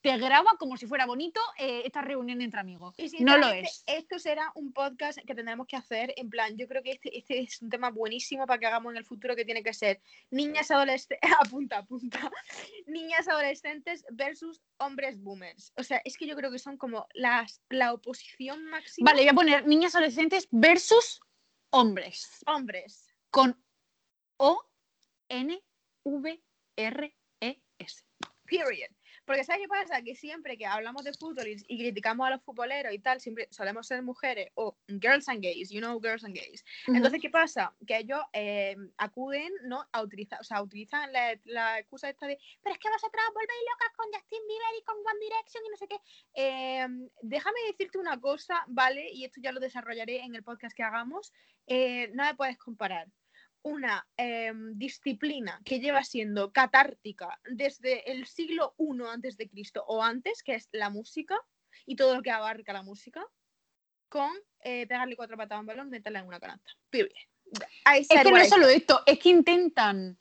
te 0.02 0.18
graba 0.18 0.56
como 0.58 0.78
si 0.78 0.88
fuera 0.88 1.06
bonito 1.06 1.40
eh, 1.58 1.84
esta 1.86 2.02
reunión 2.02 2.42
entre 2.42 2.60
amigos. 2.60 2.96
Y 2.98 3.24
No 3.24 3.38
lo 3.38 3.50
es. 3.50 3.84
Esto 3.88 4.20
será 4.20 4.52
un 4.56 4.74
podcast 4.74 5.20
que 5.26 5.36
tendremos 5.36 5.68
que 5.68 5.76
hacer. 5.76 6.14
En 6.18 6.30
plan, 6.30 6.58
yo 6.58 6.68
creo 6.68 6.84
que 6.84 6.92
este, 6.92 7.18
este 7.18 7.40
es 7.40 7.62
un 7.62 7.70
tema 7.70 7.90
buenísimo 7.90 8.46
para 8.46 8.60
que 8.60 8.66
hagamos 8.66 8.92
en 8.92 8.98
el 8.98 9.06
futuro 9.06 9.36
que 9.36 9.46
tiene 9.46 9.64
que 9.64 9.74
ser 9.74 10.02
niñas 10.32 10.72
adolescentes. 10.72 11.20
apunta, 11.40 11.80
apunta. 11.80 12.32
Niñas 12.88 13.28
adolescentes 13.28 14.06
versus 14.12 14.62
hombres 14.78 15.22
boomers. 15.22 15.74
O 15.78 15.84
sea, 15.84 16.02
es 16.04 16.18
que 16.18 16.28
yo 16.28 16.36
creo 16.36 16.52
que 16.52 16.60
son 16.60 16.78
como 16.78 17.08
las, 17.14 17.62
la 17.70 17.94
oposición 17.94 18.66
máxima. 18.66 19.12
Vale, 19.12 19.22
voy 19.24 19.30
a 19.30 19.34
poner 19.34 19.68
niñas 19.68 19.96
adolescentes 19.96 20.48
versus 20.52 21.22
hombres. 21.72 22.44
Hombres. 22.46 23.05
Con 23.36 23.62
O, 24.38 24.64
N, 25.28 25.62
V, 26.06 26.44
R, 26.78 27.18
E, 27.42 27.62
S. 27.80 28.02
Period. 28.46 28.88
Porque 29.26 29.44
¿sabes 29.44 29.64
qué 29.64 29.68
pasa? 29.68 30.02
Que 30.04 30.16
siempre 30.16 30.58
que 30.58 30.66
hablamos 30.66 31.04
de 31.04 31.12
fútbol 31.12 31.46
y, 31.46 31.58
y 31.68 31.78
criticamos 31.78 32.28
a 32.28 32.30
los 32.30 32.44
futboleros 32.44 32.94
y 32.94 33.00
tal, 33.00 33.20
siempre 33.20 33.50
solemos 33.52 33.88
ser 33.88 34.02
mujeres 34.04 34.52
o 34.54 34.78
girls 34.88 35.28
and 35.28 35.42
gays, 35.42 35.70
you 35.70 35.82
know, 35.82 36.00
girls 36.00 36.24
and 36.24 36.34
gays. 36.34 36.64
Entonces, 36.88 37.20
¿qué 37.22 37.30
pasa? 37.30 37.76
Que 37.86 37.98
ellos 37.98 38.22
eh, 38.32 38.78
acuden, 38.96 39.52
¿no? 39.64 39.86
A 39.92 40.02
utilizar, 40.02 40.40
o 40.40 40.44
sea, 40.46 40.62
utilizan 40.62 41.12
la, 41.12 41.38
la 41.44 41.80
excusa 41.80 42.08
esta 42.08 42.28
de, 42.28 42.40
pero 42.62 42.74
es 42.74 42.80
que 42.80 42.90
vosotras 42.90 43.26
volvéis 43.34 43.62
locas 43.70 43.98
con 43.98 44.06
Justin 44.14 44.48
Bieber 44.48 44.80
y 44.80 44.84
con 44.86 44.96
One 44.96 45.20
Direction 45.20 45.66
y 45.66 45.70
no 45.70 45.76
sé 45.76 45.88
qué. 45.90 46.00
Eh, 46.36 46.88
déjame 47.22 47.58
decirte 47.68 47.98
una 47.98 48.18
cosa, 48.22 48.64
¿vale? 48.68 49.12
Y 49.12 49.26
esto 49.26 49.42
ya 49.42 49.52
lo 49.52 49.60
desarrollaré 49.60 50.22
en 50.22 50.36
el 50.36 50.44
podcast 50.44 50.74
que 50.74 50.84
hagamos. 50.84 51.34
Eh, 51.68 52.12
no 52.14 52.24
me 52.24 52.36
puedes 52.36 52.58
comparar 52.58 53.08
una 53.66 54.08
eh, 54.16 54.54
disciplina 54.74 55.60
que 55.66 55.80
lleva 55.80 56.04
siendo 56.04 56.52
catártica 56.52 57.40
desde 57.50 58.12
el 58.12 58.28
siglo 58.28 58.76
I 58.78 59.02
antes 59.12 59.38
de 59.38 59.50
Cristo 59.50 59.84
o 59.88 60.04
antes, 60.04 60.44
que 60.44 60.54
es 60.54 60.70
la 60.72 60.92
música 60.92 61.36
y 61.88 61.96
todo 61.96 62.16
lo 62.16 62.22
que 62.22 62.30
abarca 62.30 62.74
la 62.74 62.84
música, 62.84 63.26
con 64.08 64.32
eh, 64.60 64.86
pegarle 64.86 65.16
cuatro 65.16 65.36
patadas 65.36 65.58
a 65.58 65.62
un 65.62 65.66
balón, 65.66 65.90
meterla 65.90 66.20
en 66.20 66.28
una 66.28 66.40
canasta. 66.40 66.72
Es 66.92 68.08
que 68.08 68.32
no 68.32 68.38
es 68.38 68.50
solo 68.50 68.68
esto, 68.68 69.02
es 69.04 69.18
que 69.18 69.30
intentan 69.30 70.16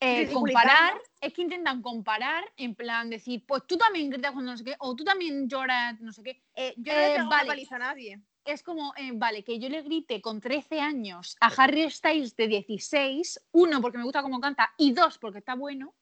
eh, 0.00 0.32
comparar, 0.32 0.94
es 1.20 1.34
que 1.34 1.42
intentan 1.42 1.82
comparar 1.82 2.44
en 2.56 2.74
plan 2.74 3.10
decir, 3.10 3.44
pues 3.46 3.66
tú 3.66 3.76
también 3.76 4.08
gritas 4.08 4.32
cuando 4.32 4.52
no 4.52 4.56
sé 4.56 4.64
qué, 4.64 4.74
o 4.78 4.96
tú 4.96 5.04
también 5.04 5.48
lloras, 5.50 6.00
no 6.00 6.12
sé 6.12 6.22
qué. 6.22 6.42
Eh, 6.54 6.74
yo 6.78 6.94
no 6.94 6.98
Eh, 6.98 7.18
le 7.18 7.24
vale. 7.24 7.46
paliza 7.46 7.76
a 7.76 7.80
nadie. 7.80 8.20
Es 8.46 8.62
como, 8.62 8.94
eh, 8.96 9.10
vale, 9.14 9.44
que 9.44 9.58
yo 9.58 9.68
le 9.68 9.82
grite 9.82 10.20
con 10.20 10.40
13 10.40 10.80
años 10.80 11.36
a 11.40 11.48
Harry 11.48 11.90
Styles 11.90 12.36
de 12.36 12.48
16, 12.48 13.48
uno, 13.52 13.80
porque 13.80 13.98
me 13.98 14.04
gusta 14.04 14.22
cómo 14.22 14.40
canta, 14.40 14.72
y 14.78 14.92
dos, 14.92 15.18
porque 15.18 15.38
está 15.38 15.54
bueno. 15.54 15.94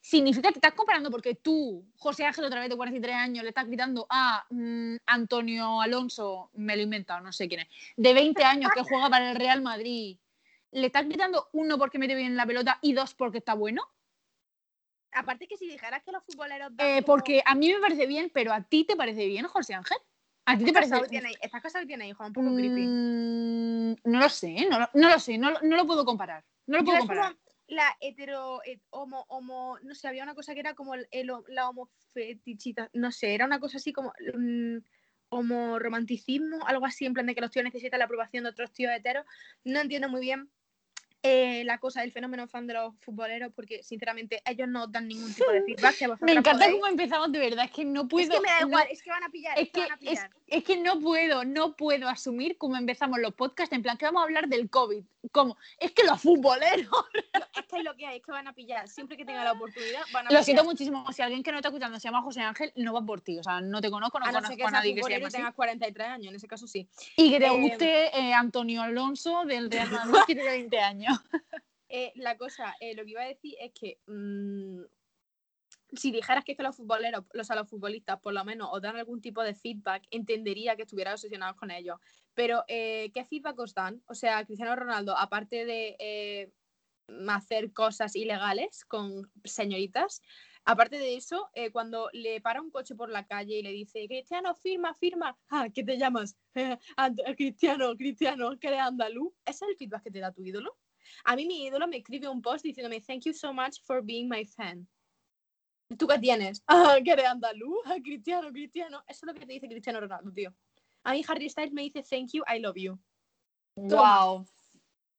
significa 0.00 0.48
que 0.48 0.54
te 0.54 0.58
estás 0.58 0.74
comparando 0.74 1.10
porque 1.10 1.34
tú, 1.34 1.84
José 1.96 2.24
Ángel, 2.24 2.44
otra 2.44 2.60
vez 2.60 2.68
de 2.68 2.76
43 2.76 3.14
años, 3.14 3.42
le 3.42 3.50
estás 3.50 3.66
gritando 3.66 4.06
a 4.08 4.46
mm, 4.50 4.96
Antonio 5.06 5.80
Alonso, 5.80 6.50
me 6.54 6.74
lo 6.76 6.80
he 6.80 6.84
inventado, 6.84 7.20
no 7.20 7.32
sé 7.32 7.48
quién 7.48 7.60
es, 7.60 7.68
de 7.96 8.14
20 8.14 8.44
años 8.44 8.70
que 8.74 8.82
juega 8.82 9.10
para 9.10 9.30
el 9.30 9.36
Real 9.36 9.62
Madrid, 9.62 10.18
le 10.70 10.86
estás 10.86 11.06
gritando 11.06 11.48
uno 11.52 11.78
porque 11.78 11.98
mete 11.98 12.14
bien 12.14 12.36
la 12.36 12.46
pelota 12.46 12.78
y 12.82 12.92
dos 12.92 13.14
porque 13.14 13.38
está 13.38 13.54
bueno. 13.54 13.82
Aparte 15.12 15.46
que 15.46 15.56
si 15.56 15.68
dijeras 15.68 16.02
que 16.02 16.10
los 16.10 16.24
futboleros... 16.24 16.72
Eh, 16.78 17.02
porque 17.06 17.40
a 17.46 17.54
mí 17.54 17.72
me 17.72 17.80
parece 17.80 18.06
bien, 18.06 18.30
pero 18.34 18.52
a 18.52 18.62
ti 18.62 18.84
te 18.84 18.96
parece 18.96 19.26
bien, 19.26 19.46
José 19.46 19.74
Ángel. 19.74 19.98
¿A 20.46 20.58
ti 20.58 20.64
te 20.64 20.72
parece 20.72 21.00
bien? 21.08 21.24
Esta 21.40 21.60
cosa 21.60 21.80
que 21.80 21.86
tiene 21.86 22.08
hijo, 22.08 22.24
un 22.24 22.32
poco 22.32 22.54
creepy. 22.54 22.86
Mm, 22.86 23.94
no 24.04 24.20
lo 24.20 24.28
sé, 24.28 24.66
no, 24.68 24.88
no 24.92 25.08
lo 25.08 25.18
sé, 25.18 25.38
no, 25.38 25.52
no, 25.62 25.76
lo 25.76 25.86
puedo 25.86 26.04
comparar. 26.04 26.44
No 26.66 26.78
lo 26.78 26.84
puedo 26.84 26.98
comparar 26.98 27.36
la 27.66 27.96
hetero, 28.00 28.60
homo, 28.90 29.24
homo, 29.28 29.78
no 29.82 29.94
sé, 29.94 30.08
había 30.08 30.22
una 30.22 30.34
cosa 30.34 30.54
que 30.54 30.60
era 30.60 30.74
como 30.74 30.94
el, 30.94 31.08
la 31.48 31.68
homofetichita, 31.68 32.90
no 32.92 33.10
sé, 33.10 33.34
era 33.34 33.46
una 33.46 33.60
cosa 33.60 33.78
así 33.78 33.92
como 33.92 34.12
um, 34.34 34.80
homoromanticismo, 35.30 36.66
algo 36.66 36.86
así, 36.86 37.06
en 37.06 37.14
plan 37.14 37.26
de 37.26 37.34
que 37.34 37.40
los 37.40 37.50
tíos 37.50 37.64
necesitan 37.64 37.98
la 37.98 38.04
aprobación 38.04 38.44
de 38.44 38.50
otros 38.50 38.72
tíos 38.72 38.92
heteros. 38.94 39.24
No 39.64 39.80
entiendo 39.80 40.08
muy 40.08 40.20
bien 40.20 40.50
eh, 41.26 41.64
la 41.64 41.78
cosa 41.78 42.02
del 42.02 42.12
fenómeno 42.12 42.46
fan 42.46 42.66
de 42.66 42.74
los 42.74 42.94
futboleros, 43.00 43.50
porque 43.54 43.82
sinceramente 43.82 44.42
ellos 44.44 44.68
no 44.68 44.86
dan 44.86 45.08
ningún 45.08 45.32
tipo 45.32 45.50
de 45.50 45.62
feedback. 45.64 46.20
me 46.20 46.32
encanta 46.32 46.70
cómo 46.70 46.86
empezamos 46.86 47.32
de 47.32 47.38
verdad, 47.38 47.64
es 47.64 47.70
que 47.70 47.82
no 47.82 48.06
puedo. 48.06 48.24
Es 48.24 48.30
que 48.30 48.40
me 48.40 48.50
da 48.50 48.60
igual, 48.60 48.86
es 48.90 49.02
que 49.02 49.08
van 49.08 49.24
a 49.24 49.30
pillar. 49.30 49.58
Es, 49.58 49.70
que, 49.70 49.86
Es, 50.48 50.64
que 50.64 50.76
no 50.76 51.00
puedo, 51.00 51.46
no 51.46 51.76
puedo 51.76 52.10
asumir 52.10 52.58
cómo 52.58 52.76
empezamos 52.76 53.18
los 53.20 53.32
podcasts, 53.32 53.74
en 53.74 53.82
plan 53.82 53.96
que 53.96 54.04
vamos 54.04 54.20
a 54.20 54.24
hablar 54.24 54.48
del 54.48 54.68
COVID. 54.68 55.02
¿Cómo? 55.32 55.56
Es 55.78 55.92
que 55.92 56.04
los 56.04 56.20
futboleros. 56.20 56.90
es 57.56 57.66
que 57.66 57.78
es 57.78 57.84
lo 57.84 57.96
que 57.96 58.06
hay, 58.06 58.18
es 58.18 58.22
que 58.22 58.30
van 58.30 58.46
a 58.46 58.52
pillar. 58.52 58.86
Siempre 58.86 59.16
que 59.16 59.24
tengan 59.24 59.44
la 59.44 59.52
oportunidad, 59.52 60.02
van 60.12 60.26
a 60.26 60.30
Lo 60.30 60.42
siento 60.42 60.62
muchísimo. 60.64 61.10
Si 61.10 61.22
alguien 61.22 61.42
que 61.42 61.52
no 61.52 61.56
está 61.56 61.70
escuchando 61.70 61.98
se 61.98 62.06
llama 62.06 62.20
José 62.20 62.42
Ángel, 62.42 62.70
no 62.76 62.92
va 62.92 63.00
por 63.00 63.22
ti. 63.22 63.38
O 63.38 63.42
sea, 63.42 63.62
no 63.62 63.80
te 63.80 63.90
conozco, 63.90 64.20
no, 64.20 64.26
conozco 64.26 64.66
a 64.66 64.70
nadie 64.70 64.94
que 64.94 65.02
se 65.02 65.10
llame. 65.10 65.24
que 65.24 65.30
tengas 65.30 65.54
43 65.54 66.06
años, 66.06 66.28
en 66.28 66.36
ese 66.36 66.46
caso 66.46 66.66
sí. 66.66 66.86
Y 67.16 67.30
que 67.30 67.40
te 67.40 67.46
eh, 67.46 67.50
guste 67.50 68.18
eh, 68.18 68.34
Antonio 68.34 68.82
Alonso 68.82 69.46
del 69.46 69.70
Real 69.70 69.88
Madrid, 69.90 70.20
que 70.26 70.34
tiene 70.34 70.50
20 70.50 70.78
años. 70.80 71.13
Eh, 71.96 72.12
la 72.16 72.36
cosa, 72.36 72.74
eh, 72.80 72.96
lo 72.96 73.04
que 73.04 73.10
iba 73.10 73.22
a 73.22 73.28
decir 73.28 73.54
es 73.60 73.70
que 73.72 74.00
mm, 74.06 74.80
si 75.92 76.10
dijeras 76.10 76.44
que, 76.44 76.52
es 76.52 76.58
que 76.58 76.64
los 76.64 76.74
futboleros, 76.74 77.24
los, 77.32 77.48
a 77.52 77.54
los 77.54 77.68
futbolistas 77.68 78.18
por 78.20 78.32
lo 78.32 78.44
menos 78.44 78.68
os 78.72 78.82
dan 78.82 78.96
algún 78.96 79.20
tipo 79.20 79.44
de 79.44 79.54
feedback, 79.54 80.02
entendería 80.10 80.74
que 80.74 80.82
estuvieras 80.82 81.14
obsesionados 81.14 81.56
con 81.56 81.70
ellos. 81.70 81.98
Pero, 82.34 82.64
eh, 82.66 83.12
¿qué 83.14 83.24
feedback 83.24 83.56
os 83.60 83.74
dan? 83.74 84.02
O 84.06 84.14
sea, 84.14 84.44
Cristiano 84.44 84.74
Ronaldo, 84.74 85.16
aparte 85.16 85.64
de 85.64 86.52
hacer 87.28 87.72
cosas 87.72 88.16
ilegales 88.16 88.84
con 88.86 89.30
señoritas, 89.44 90.20
aparte 90.64 90.98
de 90.98 91.14
eso, 91.14 91.48
cuando 91.72 92.08
le 92.12 92.40
para 92.40 92.60
un 92.60 92.72
coche 92.72 92.96
por 92.96 93.08
la 93.08 93.24
calle 93.26 93.58
y 93.58 93.62
le 93.62 93.70
dice, 93.70 94.08
Cristiano, 94.08 94.56
firma, 94.56 94.94
firma, 94.94 95.38
ah, 95.48 95.68
¿qué 95.72 95.84
te 95.84 95.96
llamas? 95.96 96.36
Cristiano, 97.36 97.94
Cristiano, 97.96 98.58
que 98.58 98.66
eres 98.66 98.80
andaluz. 98.80 99.32
¿Ese 99.44 99.64
es 99.64 99.70
el 99.70 99.76
feedback 99.76 100.02
que 100.02 100.10
te 100.10 100.18
da 100.18 100.32
tu 100.32 100.42
ídolo? 100.42 100.76
A 101.24 101.36
mí 101.36 101.46
mi 101.46 101.66
ídolo 101.66 101.86
me 101.88 101.98
escribe 101.98 102.28
un 102.28 102.42
post 102.42 102.64
diciéndome, 102.64 103.00
thank 103.00 103.24
you 103.24 103.32
so 103.32 103.52
much 103.52 103.80
for 103.84 104.02
being 104.02 104.28
my 104.28 104.44
fan. 104.44 104.86
¿Tú 105.98 106.06
qué 106.06 106.18
tienes? 106.18 106.62
Ah, 106.68 106.98
que 107.04 107.12
eres 107.12 107.26
andaluz, 107.26 107.78
ah, 107.86 107.96
cristiano, 108.02 108.50
cristiano. 108.50 109.02
Eso 109.06 109.26
es 109.26 109.32
lo 109.32 109.34
que 109.34 109.46
te 109.46 109.52
dice 109.52 109.68
Cristiano 109.68 110.00
Ronaldo, 110.00 110.32
tío. 110.32 110.54
A 111.04 111.12
mí 111.12 111.22
Harry 111.28 111.48
Styles 111.48 111.72
me 111.72 111.82
dice, 111.82 112.02
thank 112.02 112.30
you, 112.32 112.42
I 112.48 112.58
love 112.58 112.76
you. 112.76 112.98
Wow. 113.76 114.46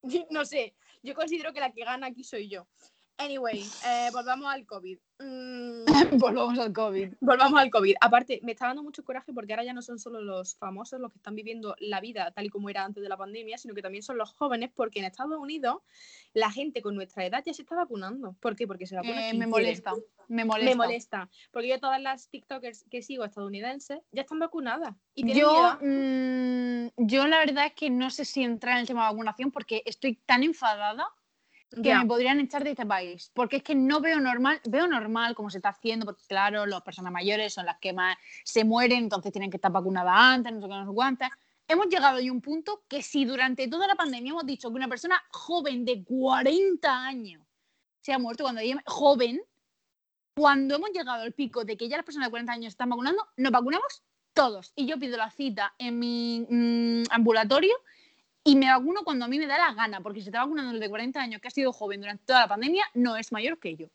No 0.30 0.46
sé, 0.46 0.76
yo 1.02 1.16
considero 1.16 1.52
que 1.52 1.60
la 1.60 1.72
que 1.72 1.84
gana 1.84 2.06
aquí 2.08 2.24
soy 2.24 2.48
yo. 2.48 2.68
Anyway, 3.18 3.64
eh, 3.86 4.10
volvamos 4.12 4.54
al 4.54 4.66
COVID. 4.66 4.98
Mm. 5.20 5.86
volvamos 6.20 6.60
al 6.60 6.74
COVID. 6.74 7.14
Volvamos 7.22 7.60
al 7.60 7.70
COVID. 7.70 7.96
Aparte, 8.02 8.42
me 8.44 8.52
está 8.52 8.68
dando 8.68 8.84
mucho 8.84 9.06
coraje 9.06 9.32
porque 9.32 9.54
ahora 9.54 9.64
ya 9.64 9.74
no 9.74 9.82
son 9.82 10.00
solo 10.00 10.22
los 10.22 10.56
famosos 10.58 11.00
los 11.00 11.12
que 11.12 11.20
están 11.20 11.36
viviendo 11.36 11.76
la 11.80 12.02
vida 12.02 12.32
tal 12.32 12.46
y 12.46 12.50
como 12.50 12.70
era 12.70 12.84
antes 12.84 13.02
de 13.02 13.08
la 13.08 13.16
pandemia, 13.16 13.58
sino 13.58 13.74
que 13.74 13.82
también 13.82 14.04
son 14.04 14.18
los 14.18 14.34
jóvenes, 14.34 14.72
porque 14.76 15.00
en 15.00 15.06
Estados 15.06 15.40
Unidos 15.40 15.78
la 16.34 16.52
gente 16.52 16.82
con 16.82 16.96
nuestra 16.96 17.26
edad 17.26 17.42
ya 17.46 17.54
se 17.54 17.62
está 17.62 17.76
vacunando. 17.76 18.36
¿Por 18.42 18.56
qué? 18.56 18.68
Porque 18.68 18.86
se 18.86 18.96
vacuna. 18.96 19.30
Eh, 19.30 19.34
me 19.34 19.48
molesta. 19.48 19.94
Me 20.28 20.44
molesta. 20.44 20.72
Me 20.72 20.76
molesta. 20.76 21.30
Porque 21.52 21.70
yo 21.70 21.80
todas 21.80 22.02
las 22.02 22.30
TikTokers 22.30 22.86
que 22.92 23.02
sigo 23.02 23.24
estadounidenses 23.24 24.00
ya 24.12 24.24
están 24.24 24.40
vacunadas. 24.40 24.94
Y 25.14 25.34
yo, 25.34 25.78
mm, 25.82 26.88
yo 26.98 27.28
la 27.28 27.40
verdad 27.40 27.68
es 27.68 27.74
que 27.74 27.90
no 27.90 28.10
sé 28.10 28.26
si 28.26 28.44
entrar 28.44 28.74
en 28.74 28.82
el 28.82 28.88
tema 28.88 29.06
de 29.06 29.14
vacunación 29.14 29.52
porque 29.52 29.84
estoy 29.86 30.16
tan 30.26 30.44
enfadada 30.44 31.08
que 31.82 31.96
me 31.96 32.06
podrían 32.06 32.40
echar 32.40 32.64
de 32.64 32.72
este 32.72 32.86
país, 32.86 33.32
porque 33.34 33.58
es 33.58 33.64
que 33.64 33.76
no 33.76 34.00
veo 34.00 34.20
normal, 34.20 34.62
veo 34.66 34.88
normal 34.88 35.36
como 35.36 35.50
se 35.50 35.58
está 35.58 35.70
haciendo, 35.70 36.06
porque 36.06 36.24
claro, 36.28 36.66
las 36.66 36.82
personas 36.82 37.12
mayores 37.12 37.54
son 37.54 37.66
las 37.66 37.78
que 37.80 37.94
más 37.94 38.18
se 38.44 38.64
mueren, 38.64 39.04
entonces 39.04 39.32
tienen 39.32 39.50
que 39.50 39.58
estar 39.58 39.72
vacunadas 39.72 40.14
antes, 40.16 40.54
no 40.54 40.62
sé 40.62 40.68
qué, 40.68 40.74
no 40.74 41.18
sé. 41.18 41.30
Hemos 41.68 41.88
llegado 41.88 42.20
a 42.20 42.32
un 42.32 42.42
punto 42.42 42.84
que 42.88 43.02
si 43.02 43.26
durante 43.26 43.68
toda 43.68 43.88
la 43.88 43.96
pandemia 43.96 44.32
hemos 44.32 44.46
dicho 44.46 44.70
que 44.70 44.76
una 44.76 44.88
persona 44.88 45.22
joven 45.32 45.84
de 45.84 46.04
40 46.04 47.06
años 47.06 47.44
se 48.02 48.14
ha 48.14 48.20
muerto 48.20 48.44
cuando 48.44 48.62
ella 48.62 48.82
joven, 48.86 49.42
cuando 50.36 50.76
hemos 50.76 50.92
llegado 50.92 51.24
al 51.24 51.34
pico 51.34 51.66
de 51.66 51.76
que 51.76 51.90
ya 51.90 51.98
las 51.98 52.06
personas 52.06 52.28
de 52.28 52.32
40 52.32 52.54
años 52.54 52.74
están 52.74 52.90
vacunando, 52.90 53.28
nos 53.38 53.52
vacunamos 53.52 54.04
todos. 54.34 54.74
Y 54.76 54.86
yo 54.86 55.00
pido 55.00 55.18
la 55.18 55.32
cita 55.32 55.74
en 55.80 55.98
mi 55.98 56.46
mm, 56.48 57.04
ambulatorio 57.10 57.76
y 58.48 58.56
me 58.56 58.68
vacuno 58.68 59.04
cuando 59.04 59.26
a 59.26 59.28
mí 59.28 59.40
me 59.40 59.48
da 59.48 59.58
la 59.58 59.74
gana, 59.74 60.02
porque 60.02 60.22
si 60.22 60.28
está 60.28 60.44
vacunando 60.44 60.72
el 60.72 60.80
de 60.80 60.88
40 60.88 61.20
años 61.20 61.42
que 61.42 61.48
ha 61.48 61.52
sido 61.52 61.74
joven 61.74 62.00
durante 62.00 62.26
toda 62.26 62.42
la 62.42 62.48
pandemia, 62.48 62.86
no 62.94 63.18
es 63.18 63.32
mayor 63.32 63.60
que 63.60 63.76
yo. 63.76 63.88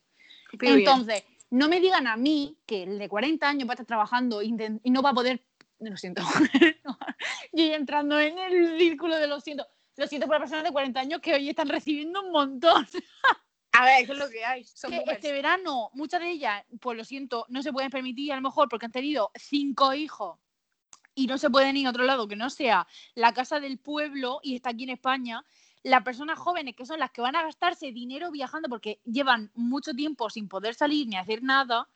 Entonces, 0.59 1.23
no 1.49 1.69
me 1.69 1.79
digan 1.79 2.05
a 2.05 2.17
mí 2.17 2.57
que 2.65 2.83
el 2.83 2.99
de 2.99 3.07
40 3.07 3.47
años 3.47 3.67
va 3.67 3.71
a 3.71 3.75
estar 3.75 3.85
trabajando 3.85 4.43
y 4.43 4.51
no 4.51 5.01
va 5.01 5.11
a 5.11 5.13
poder. 5.13 5.41
Lo 5.79 5.95
siento. 5.95 6.21
yo 7.53 7.65
ya 7.65 7.75
entrando 7.75 8.19
en 8.19 8.37
el 8.37 8.77
círculo 8.77 9.15
de 9.15 9.27
lo 9.27 9.39
siento. 9.39 9.65
Lo 9.95 10.05
siento 10.05 10.27
por 10.27 10.35
las 10.35 10.41
personas 10.41 10.65
de 10.65 10.71
40 10.71 10.99
años 10.99 11.21
que 11.21 11.33
hoy 11.33 11.49
están 11.49 11.69
recibiendo 11.69 12.21
un 12.21 12.31
montón. 12.31 12.85
A 13.71 13.85
ver, 13.85 14.03
eso 14.03 14.13
es 14.13 14.19
lo 14.19 14.29
que 14.29 14.43
hay. 14.43 14.65
este 15.07 15.31
verano, 15.31 15.91
muchas 15.93 16.19
de 16.19 16.29
ellas, 16.29 16.63
pues 16.81 16.97
lo 16.97 17.05
siento, 17.05 17.45
no 17.47 17.63
se 17.63 17.71
pueden 17.71 17.89
permitir 17.89 18.33
a 18.33 18.35
lo 18.35 18.41
mejor 18.41 18.67
porque 18.67 18.85
han 18.85 18.91
tenido 18.91 19.31
cinco 19.33 19.93
hijos 19.93 20.37
y 21.15 21.27
no 21.27 21.37
se 21.37 21.49
pueden 21.49 21.77
ir 21.77 21.87
a 21.87 21.89
otro 21.89 22.03
lado 22.03 22.27
que 22.27 22.35
no 22.35 22.49
sea 22.49 22.87
la 23.15 23.33
casa 23.33 23.59
del 23.59 23.79
pueblo 23.79 24.39
y 24.43 24.55
está 24.55 24.69
aquí 24.69 24.83
en 24.83 24.91
España, 24.91 25.45
las 25.83 26.03
personas 26.03 26.37
jóvenes 26.37 26.75
que 26.75 26.85
son 26.85 26.99
las 26.99 27.11
que 27.11 27.21
van 27.21 27.35
a 27.35 27.43
gastarse 27.43 27.91
dinero 27.91 28.31
viajando 28.31 28.69
porque 28.69 29.01
llevan 29.03 29.51
mucho 29.55 29.93
tiempo 29.93 30.29
sin 30.29 30.47
poder 30.47 30.75
salir 30.75 31.07
ni 31.07 31.17
hacer 31.17 31.43
nada, 31.43 31.87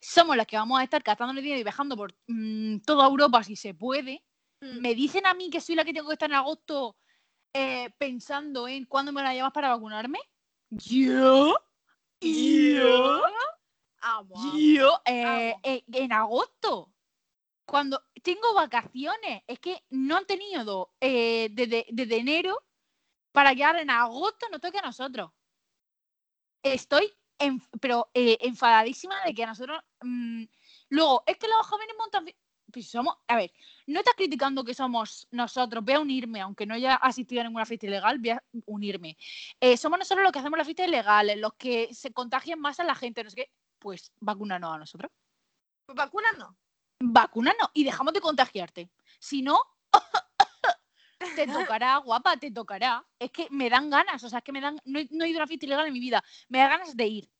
somos 0.00 0.36
las 0.36 0.46
que 0.46 0.56
vamos 0.56 0.80
a 0.80 0.84
estar 0.84 1.02
gastando 1.02 1.32
el 1.32 1.42
dinero 1.42 1.60
y 1.60 1.64
viajando 1.64 1.96
por 1.96 2.14
mm, 2.26 2.78
toda 2.78 3.06
Europa 3.06 3.42
si 3.42 3.56
se 3.56 3.74
puede. 3.74 4.24
Mm. 4.60 4.80
Me 4.80 4.94
dicen 4.94 5.26
a 5.26 5.34
mí 5.34 5.50
que 5.50 5.60
soy 5.60 5.74
la 5.74 5.84
que 5.84 5.92
tengo 5.92 6.08
que 6.08 6.14
estar 6.14 6.30
en 6.30 6.36
agosto 6.36 6.96
eh, 7.52 7.90
pensando 7.98 8.68
en 8.68 8.84
cuándo 8.84 9.12
me 9.12 9.22
la 9.22 9.34
llevas 9.34 9.52
para 9.52 9.70
vacunarme. 9.70 10.18
Yo, 10.70 11.54
yo, 12.20 13.22
yo, 14.54 15.00
eh, 15.04 15.54
eh, 15.62 15.84
en 15.92 16.12
agosto 16.12 16.92
cuando 17.68 18.02
tengo 18.22 18.54
vacaciones, 18.54 19.42
es 19.46 19.60
que 19.60 19.84
no 19.90 20.16
han 20.16 20.26
tenido 20.26 20.94
eh, 21.00 21.48
desde, 21.52 22.16
enero 22.16 22.64
para 23.30 23.54
que 23.54 23.62
ahora 23.62 23.82
en 23.82 23.90
agosto 23.90 24.46
no 24.50 24.58
toque 24.58 24.78
a 24.78 24.82
nosotros. 24.82 25.30
Estoy 26.62 27.12
pero 27.80 28.10
eh, 28.14 28.38
enfadadísima 28.40 29.22
de 29.24 29.34
que 29.34 29.44
a 29.44 29.48
nosotros. 29.48 29.80
Mm, 30.00 30.44
luego, 30.88 31.22
es 31.26 31.36
que 31.36 31.46
los 31.46 31.66
jóvenes 31.66 31.94
montan. 31.98 32.26
Pues 32.72 32.90
somos, 32.90 33.16
a 33.28 33.36
ver, 33.36 33.52
no 33.86 34.00
estás 34.00 34.14
criticando 34.14 34.64
que 34.64 34.74
somos 34.74 35.26
nosotros, 35.30 35.84
voy 35.84 35.94
a 35.94 36.00
unirme, 36.00 36.40
aunque 36.40 36.66
no 36.66 36.74
haya 36.74 36.96
asistido 36.96 37.40
a 37.40 37.44
ninguna 37.44 37.64
fiesta 37.64 37.86
ilegal, 37.86 38.18
voy 38.18 38.30
a 38.30 38.42
unirme. 38.66 39.16
Eh, 39.60 39.76
somos 39.76 39.98
nosotros 39.98 40.22
los 40.22 40.32
que 40.32 40.40
hacemos 40.40 40.58
las 40.58 40.66
fiestas 40.66 40.88
ilegales, 40.88 41.38
los 41.38 41.54
que 41.54 41.92
se 41.94 42.12
contagian 42.12 42.60
más 42.60 42.80
a 42.80 42.84
la 42.84 42.94
gente, 42.94 43.24
no 43.24 43.30
sé 43.30 43.36
qué, 43.36 43.52
pues 43.78 44.12
vacúnanos 44.20 44.74
a 44.74 44.78
nosotros. 44.78 45.10
Pues 45.86 45.96
vacúnanos 45.96 46.54
vacúnanos 47.00 47.70
y 47.74 47.84
dejamos 47.84 48.12
de 48.12 48.20
contagiarte. 48.20 48.90
Si 49.18 49.42
no, 49.42 49.60
te 51.36 51.46
tocará, 51.46 51.96
guapa, 51.98 52.36
te 52.36 52.50
tocará. 52.50 53.04
Es 53.18 53.30
que 53.30 53.48
me 53.50 53.70
dan 53.70 53.90
ganas, 53.90 54.22
o 54.24 54.28
sea, 54.28 54.38
es 54.38 54.44
que 54.44 54.52
me 54.52 54.60
dan, 54.60 54.78
no 54.84 54.98
he, 54.98 55.28
ido 55.28 55.38
a 55.38 55.42
una 55.42 55.46
fiesta 55.46 55.66
ilegal 55.66 55.86
en 55.86 55.92
mi 55.92 56.00
vida, 56.00 56.22
me 56.48 56.58
da 56.58 56.68
ganas 56.68 56.96
de 56.96 57.06
ir. 57.06 57.30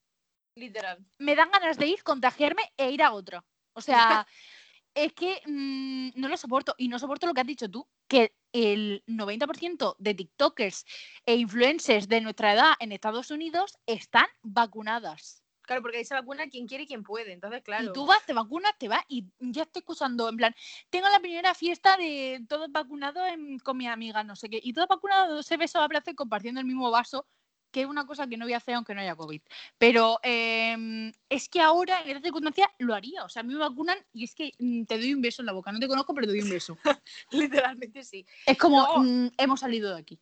Literal. 0.54 1.04
Me 1.18 1.36
dan 1.36 1.50
ganas 1.50 1.78
de 1.78 1.86
ir, 1.86 2.02
contagiarme 2.02 2.72
e 2.76 2.90
ir 2.90 3.02
a 3.02 3.12
otra. 3.12 3.44
O 3.74 3.80
sea, 3.80 4.26
es 4.94 5.12
que 5.12 5.40
mm, 5.46 6.20
no 6.20 6.28
lo 6.28 6.36
soporto. 6.36 6.74
Y 6.78 6.88
no 6.88 6.98
soporto 6.98 7.26
lo 7.26 7.34
que 7.34 7.40
has 7.40 7.46
dicho 7.46 7.70
tú, 7.70 7.88
que 8.08 8.34
el 8.52 9.04
90% 9.06 9.96
de 9.98 10.14
TikTokers 10.14 10.84
e 11.26 11.36
influencers 11.36 12.08
de 12.08 12.20
nuestra 12.20 12.54
edad 12.54 12.72
en 12.80 12.92
Estados 12.92 13.30
Unidos 13.30 13.78
están 13.86 14.26
vacunadas. 14.42 15.44
Claro, 15.68 15.82
porque 15.82 15.98
ahí 15.98 16.04
se 16.06 16.14
vacuna 16.14 16.48
quien 16.48 16.66
quiere 16.66 16.84
y 16.84 16.86
quien 16.86 17.02
puede. 17.02 17.30
Entonces, 17.30 17.60
claro. 17.62 17.84
Y 17.84 17.92
tú 17.92 18.06
vas, 18.06 18.24
te 18.24 18.32
vacunas, 18.32 18.72
te 18.78 18.88
vas 18.88 19.04
y 19.06 19.26
ya 19.38 19.64
estoy 19.64 19.80
escuchando, 19.80 20.26
en 20.30 20.38
plan, 20.38 20.54
tengo 20.88 21.10
la 21.10 21.20
primera 21.20 21.52
fiesta 21.52 21.98
de 21.98 22.42
todos 22.48 22.72
vacunados 22.72 23.22
con 23.62 23.76
mi 23.76 23.86
amiga, 23.86 24.24
no 24.24 24.34
sé 24.34 24.48
qué. 24.48 24.58
Y 24.62 24.72
todos 24.72 24.88
vacunados, 24.88 25.44
se 25.44 25.58
besos 25.58 25.82
a 25.82 25.88
placer 25.88 26.14
compartiendo 26.14 26.58
el 26.58 26.66
mismo 26.66 26.90
vaso. 26.90 27.26
que 27.70 27.82
es 27.82 27.86
una 27.86 28.06
cosa 28.06 28.26
que 28.26 28.38
no 28.38 28.46
voy 28.46 28.54
a 28.54 28.56
hacer 28.56 28.76
aunque 28.76 28.94
no 28.94 29.02
haya 29.02 29.14
COVID. 29.14 29.42
Pero 29.76 30.18
em, 30.22 31.12
es 31.28 31.50
que 31.50 31.60
ahora, 31.60 32.00
en 32.00 32.16
esta 32.16 32.22
circunstancia, 32.22 32.70
lo 32.78 32.94
haría. 32.94 33.24
O 33.24 33.28
sea, 33.28 33.40
a 33.40 33.42
mí 33.42 33.52
me 33.52 33.60
vacunan 33.60 33.98
y 34.14 34.24
es 34.24 34.34
que 34.34 34.54
mm, 34.58 34.84
te 34.84 34.96
doy 34.96 35.12
un 35.12 35.20
beso 35.20 35.42
en 35.42 35.46
la 35.46 35.52
boca. 35.52 35.70
No 35.70 35.78
te 35.78 35.86
conozco, 35.86 36.14
pero 36.14 36.26
te 36.26 36.32
doy 36.32 36.40
un 36.40 36.48
beso. 36.50 36.78
Literalmente 37.30 38.04
sí. 38.04 38.24
Es 38.46 38.56
como, 38.56 38.86
mm, 39.00 39.32
hemos 39.36 39.60
salido 39.60 39.92
de 39.92 40.00
aquí. 40.00 40.18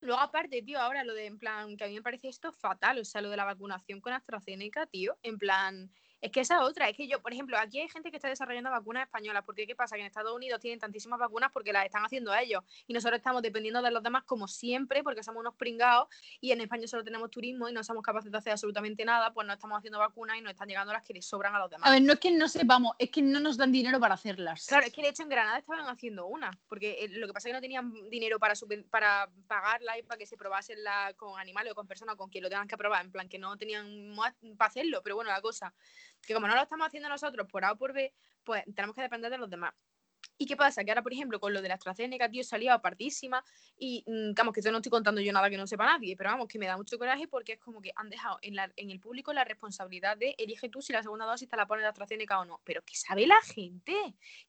Luego, 0.00 0.20
aparte, 0.20 0.62
tío, 0.62 0.78
ahora 0.80 1.04
lo 1.04 1.14
de, 1.14 1.26
en 1.26 1.38
plan, 1.38 1.76
que 1.76 1.84
a 1.84 1.88
mí 1.88 1.94
me 1.94 2.02
parece 2.02 2.28
esto 2.28 2.52
fatal, 2.52 2.98
o 2.98 3.04
sea, 3.04 3.20
lo 3.20 3.30
de 3.30 3.36
la 3.36 3.44
vacunación 3.44 4.00
con 4.00 4.12
AstraZeneca, 4.12 4.86
tío, 4.86 5.18
en 5.22 5.38
plan, 5.38 5.92
es 6.20 6.30
que 6.32 6.40
esa 6.40 6.64
otra, 6.64 6.88
es 6.88 6.96
que 6.96 7.06
yo, 7.06 7.20
por 7.20 7.32
ejemplo, 7.32 7.56
aquí 7.58 7.80
hay 7.80 7.88
gente 7.88 8.10
que 8.10 8.16
está 8.16 8.28
desarrollando 8.28 8.70
vacunas 8.70 9.04
españolas, 9.04 9.44
porque 9.44 9.66
¿qué 9.66 9.74
pasa? 9.74 9.96
Que 9.96 10.00
en 10.02 10.06
Estados 10.06 10.34
Unidos 10.34 10.60
tienen 10.60 10.78
tantísimas 10.78 11.18
vacunas 11.18 11.50
porque 11.52 11.72
las 11.72 11.84
están 11.84 12.04
haciendo 12.04 12.34
ellos, 12.34 12.62
y 12.86 12.92
nosotros 12.92 13.18
estamos 13.18 13.42
dependiendo 13.42 13.82
de 13.82 13.90
los 13.90 14.02
demás 14.02 14.24
como 14.24 14.48
siempre, 14.48 15.02
porque 15.02 15.22
somos 15.22 15.40
unos 15.40 15.54
pringados, 15.54 16.08
y 16.40 16.52
en 16.52 16.60
España 16.60 16.86
solo 16.86 17.04
tenemos 17.04 17.30
turismo 17.30 17.68
y 17.68 17.72
no 17.72 17.84
somos 17.84 18.02
capaces 18.02 18.30
de 18.32 18.38
hacer 18.38 18.52
absolutamente 18.52 19.04
nada, 19.04 19.32
pues 19.32 19.46
no 19.46 19.52
estamos 19.52 19.78
haciendo 19.78 19.98
vacunas 19.98 20.36
y 20.38 20.40
nos 20.40 20.52
están 20.52 20.68
llegando 20.68 20.92
las 20.92 21.02
que 21.02 21.14
les 21.14 21.26
sobran 21.26 21.54
a 21.54 21.58
los 21.58 21.70
demás. 21.70 21.88
A 21.88 21.92
ver, 21.92 22.02
no 22.02 22.14
es 22.14 22.20
que 22.20 22.30
no 22.30 22.48
sepamos, 22.48 22.94
es 22.98 23.10
que 23.10 23.22
no 23.22 23.40
nos 23.40 23.56
dan 23.56 23.72
dinero 23.72 24.00
para 24.00 24.14
hacerlas. 24.14 24.66
Claro, 24.66 24.86
es 24.86 24.92
que 24.92 25.02
de 25.02 25.08
hecho 25.08 25.22
en 25.22 25.28
Granada 25.28 25.58
estaban 25.58 25.86
haciendo 25.86 26.26
una, 26.26 26.50
porque 26.68 27.04
eh, 27.04 27.08
lo 27.10 27.26
que 27.26 27.32
pasa 27.32 27.48
es 27.48 27.52
que 27.52 27.56
no 27.56 27.60
tenían 27.60 27.92
dinero 28.10 28.38
para, 28.38 28.54
para 28.90 29.30
pagarla 29.46 29.98
y 29.98 30.02
para 30.02 30.18
que 30.18 30.26
se 30.26 30.36
probasen 30.36 30.82
la, 30.82 31.12
con 31.16 31.38
animales 31.38 31.72
o 31.72 31.74
con 31.74 31.86
personas 31.86 32.16
con 32.16 32.28
quien 32.28 32.42
lo 32.42 32.50
tengan 32.50 32.68
que 32.68 32.76
probar, 32.76 33.04
en 33.04 33.12
plan 33.12 33.28
que 33.28 33.38
no 33.38 33.56
tenían 33.56 34.16
para 34.56 34.68
hacerlo, 34.68 35.00
pero 35.02 35.14
bueno, 35.14 35.30
la 35.30 35.40
cosa, 35.40 35.74
que 36.26 36.34
como 36.34 36.46
no 36.46 36.54
lo 36.54 36.62
estamos 36.62 36.86
haciendo 36.86 37.08
nosotros 37.08 37.46
por 37.50 37.64
A 37.64 37.72
o 37.72 37.76
por 37.76 37.92
B, 37.92 38.12
pues 38.44 38.64
tenemos 38.74 38.94
que 38.94 39.02
depender 39.02 39.30
de 39.30 39.38
los 39.38 39.50
demás. 39.50 39.72
¿Y 40.40 40.46
qué 40.46 40.56
pasa? 40.56 40.84
Que 40.84 40.92
ahora, 40.92 41.02
por 41.02 41.12
ejemplo, 41.12 41.40
con 41.40 41.52
lo 41.52 41.60
de 41.60 41.68
la 41.68 41.74
AstraZeneca, 41.74 42.30
tío, 42.30 42.44
salía 42.44 42.72
apartísima 42.72 43.42
y, 43.76 44.04
mm, 44.06 44.34
vamos, 44.34 44.54
que 44.54 44.62
yo 44.62 44.70
no 44.70 44.78
estoy 44.78 44.90
contando 44.90 45.20
yo 45.20 45.32
nada 45.32 45.50
que 45.50 45.56
no 45.56 45.66
sepa 45.66 45.84
nadie, 45.84 46.16
pero 46.16 46.30
vamos, 46.30 46.46
que 46.46 46.60
me 46.60 46.66
da 46.66 46.76
mucho 46.76 46.96
coraje 46.96 47.26
porque 47.26 47.54
es 47.54 47.58
como 47.58 47.82
que 47.82 47.90
han 47.96 48.08
dejado 48.08 48.38
en, 48.42 48.54
la- 48.54 48.70
en 48.76 48.90
el 48.90 49.00
público 49.00 49.32
la 49.32 49.42
responsabilidad 49.42 50.16
de 50.16 50.36
elige 50.38 50.68
tú 50.68 50.80
si 50.80 50.92
la 50.92 51.02
segunda 51.02 51.24
dosis 51.26 51.48
te 51.48 51.56
la 51.56 51.66
pones 51.66 51.82
de 51.82 51.88
AstraZeneca 51.88 52.38
o 52.38 52.44
no. 52.44 52.60
Pero 52.64 52.82
¿qué 52.84 52.94
sabe 52.94 53.26
la 53.26 53.40
gente? 53.42 53.94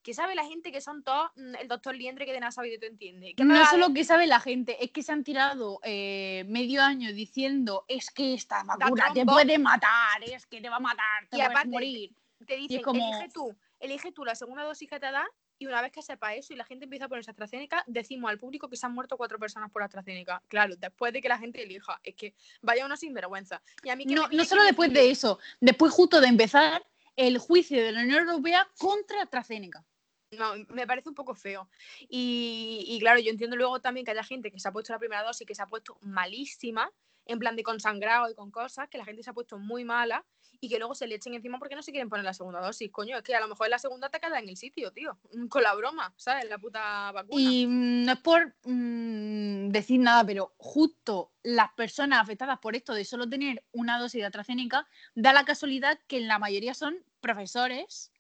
¿Qué 0.04 0.14
sabe 0.14 0.36
la 0.36 0.46
gente 0.46 0.72
que 0.72 0.80
son 0.80 1.04
todos 1.04 1.32
mm, 1.36 1.56
el 1.56 1.68
doctor 1.68 1.96
Liendre 1.96 2.26
que 2.26 2.34
de 2.34 2.40
nada 2.40 2.52
sabe 2.52 2.72
y 2.72 2.78
tú 2.80 2.86
entiendes? 2.86 3.34
¿Qué 3.36 3.44
No 3.44 3.66
solo 3.66 3.92
que 3.92 4.04
sabe 4.04 4.28
la 4.28 4.40
gente, 4.40 4.84
es 4.84 4.92
que 4.92 5.02
se 5.02 5.12
han 5.12 5.24
tirado 5.24 5.80
eh, 5.84 6.44
medio 6.48 6.84
año 6.84 7.12
diciendo 7.14 7.86
es 7.88 8.12
que 8.12 8.36
esta 8.36 8.64
vacuna 8.64 9.12
te 9.14 9.26
puede 9.26 9.58
matar, 9.58 10.24
es 10.24 10.46
que 10.46 10.62
te 10.62 10.70
va 10.70 10.76
a 10.76 10.80
matar, 10.80 11.28
te 11.30 11.38
Y 11.38 11.40
puedes 11.40 11.50
aparte, 11.50 11.70
morir. 11.70 12.14
te 12.46 12.58
dicen, 12.58 12.82
como- 12.84 13.04
elige 13.12 13.30
tú, 13.34 13.58
elige 13.80 14.12
tú 14.12 14.24
la 14.24 14.36
segunda 14.36 14.64
dosis 14.64 14.88
que 14.88 15.00
te 15.00 15.12
da 15.12 15.26
y 15.60 15.68
una 15.68 15.82
vez 15.82 15.92
que 15.92 16.02
sepa 16.02 16.34
eso 16.34 16.54
y 16.54 16.56
la 16.56 16.64
gente 16.64 16.86
empieza 16.86 17.06
a 17.06 17.10
ponerse 17.10 17.32
AstraZeneca, 17.32 17.84
decimos 17.86 18.32
al 18.32 18.40
público 18.40 18.70
que 18.70 18.78
se 18.78 18.86
han 18.86 18.94
muerto 18.94 19.18
cuatro 19.18 19.38
personas 19.38 19.70
por 19.70 19.84
AstraZeneca. 19.84 20.42
Claro, 20.48 20.76
después 20.78 21.12
de 21.12 21.22
que 21.22 21.28
la 21.28 21.38
gente 21.38 21.62
elija. 21.62 22.00
Es 22.02 22.16
que 22.16 22.34
vaya 22.62 22.86
uno 22.86 22.96
sinvergüenza. 22.96 23.62
Y 23.84 23.90
a 23.90 23.96
mí 23.98 24.06
que 24.06 24.16
No, 24.16 24.30
no 24.30 24.46
solo 24.46 24.62
que 24.62 24.68
después 24.68 24.94
de 24.94 25.12
eso, 25.12 25.38
después 25.60 25.92
justo 25.92 26.22
de 26.22 26.28
empezar 26.28 26.86
el 27.18 27.38
juicio 27.38 27.84
de 27.84 27.92
la 27.92 28.02
Unión 28.02 28.28
Europea 28.28 28.68
contra 28.78 29.22
AstraZeneca. 29.22 29.86
No, 30.32 30.54
me 30.70 30.88
parece 30.88 31.10
un 31.10 31.16
poco 31.16 31.36
feo. 31.36 31.70
Y, 32.08 32.86
y 32.88 33.00
claro, 33.00 33.20
yo 33.20 33.30
entiendo 33.30 33.58
luego 33.58 33.82
también 33.82 34.06
que 34.06 34.12
haya 34.12 34.24
gente 34.24 34.52
que 34.52 34.60
se 34.60 34.70
ha 34.70 34.72
puesto 34.72 34.94
la 34.94 35.00
primera 35.00 35.24
dosis 35.24 35.46
que 35.46 35.56
se 35.56 35.62
ha 35.62 35.68
puesto 35.68 35.98
malísima, 36.02 36.90
en 37.26 37.40
plan 37.40 37.56
de 37.56 37.64
consangrado 37.64 38.30
y 38.30 38.36
con 38.36 38.50
cosas, 38.50 38.88
que 38.90 38.98
la 38.98 39.06
gente 39.06 39.24
se 39.24 39.30
ha 39.30 39.34
puesto 39.34 39.60
muy 39.60 39.84
mala 39.84 40.26
y 40.62 40.70
que 40.70 40.78
luego 40.78 40.96
se 40.96 41.08
le 41.08 41.16
echen 41.16 41.34
encima 41.34 41.58
porque 41.58 41.76
no 41.76 41.82
se 41.82 41.92
quieren 41.92 42.10
poner 42.10 42.26
la 42.26 42.34
segunda 42.34 42.60
dosis. 42.60 42.92
Coño, 42.92 43.18
es 43.18 43.24
que 43.24 43.36
a 43.36 43.40
lo 43.40 43.48
mejor 43.48 43.68
en 43.68 43.72
la 43.72 43.80
segunda 43.80 44.10
te 44.10 44.20
queda 44.20 44.40
en 44.40 44.50
el 44.50 44.58
sitio, 44.58 44.92
tío. 44.92 45.18
Mm, 45.34 45.48
Con 45.48 45.64
la 45.64 45.74
broma, 45.74 46.14
¿sabes? 46.18 46.50
La 46.50 46.58
puta 46.58 47.12
vacuna. 47.12 47.42
Y 47.42 47.66
mm, 47.66 48.06
no 48.06 48.12
es 48.14 48.20
por 48.20 48.56
mm, 48.66 49.70
decir 49.70 50.00
nada, 50.00 50.26
pero 50.26 50.54
justo 50.58 51.32
las 51.44 51.72
personas 51.74 52.22
afectadas 52.22 52.60
por 52.60 52.76
esto 52.76 52.94
de 52.94 53.06
solo 53.06 53.30
tener 53.30 53.64
una 53.72 54.00
dosis 54.00 54.22
de 54.22 54.26
AstraZeneca, 54.26 54.88
da 55.16 55.34
la 55.34 55.46
casualidad 55.46 56.00
que 56.08 56.20
la 56.20 56.40
mayoría 56.40 56.74
son 56.74 57.04
profesores 57.22 58.12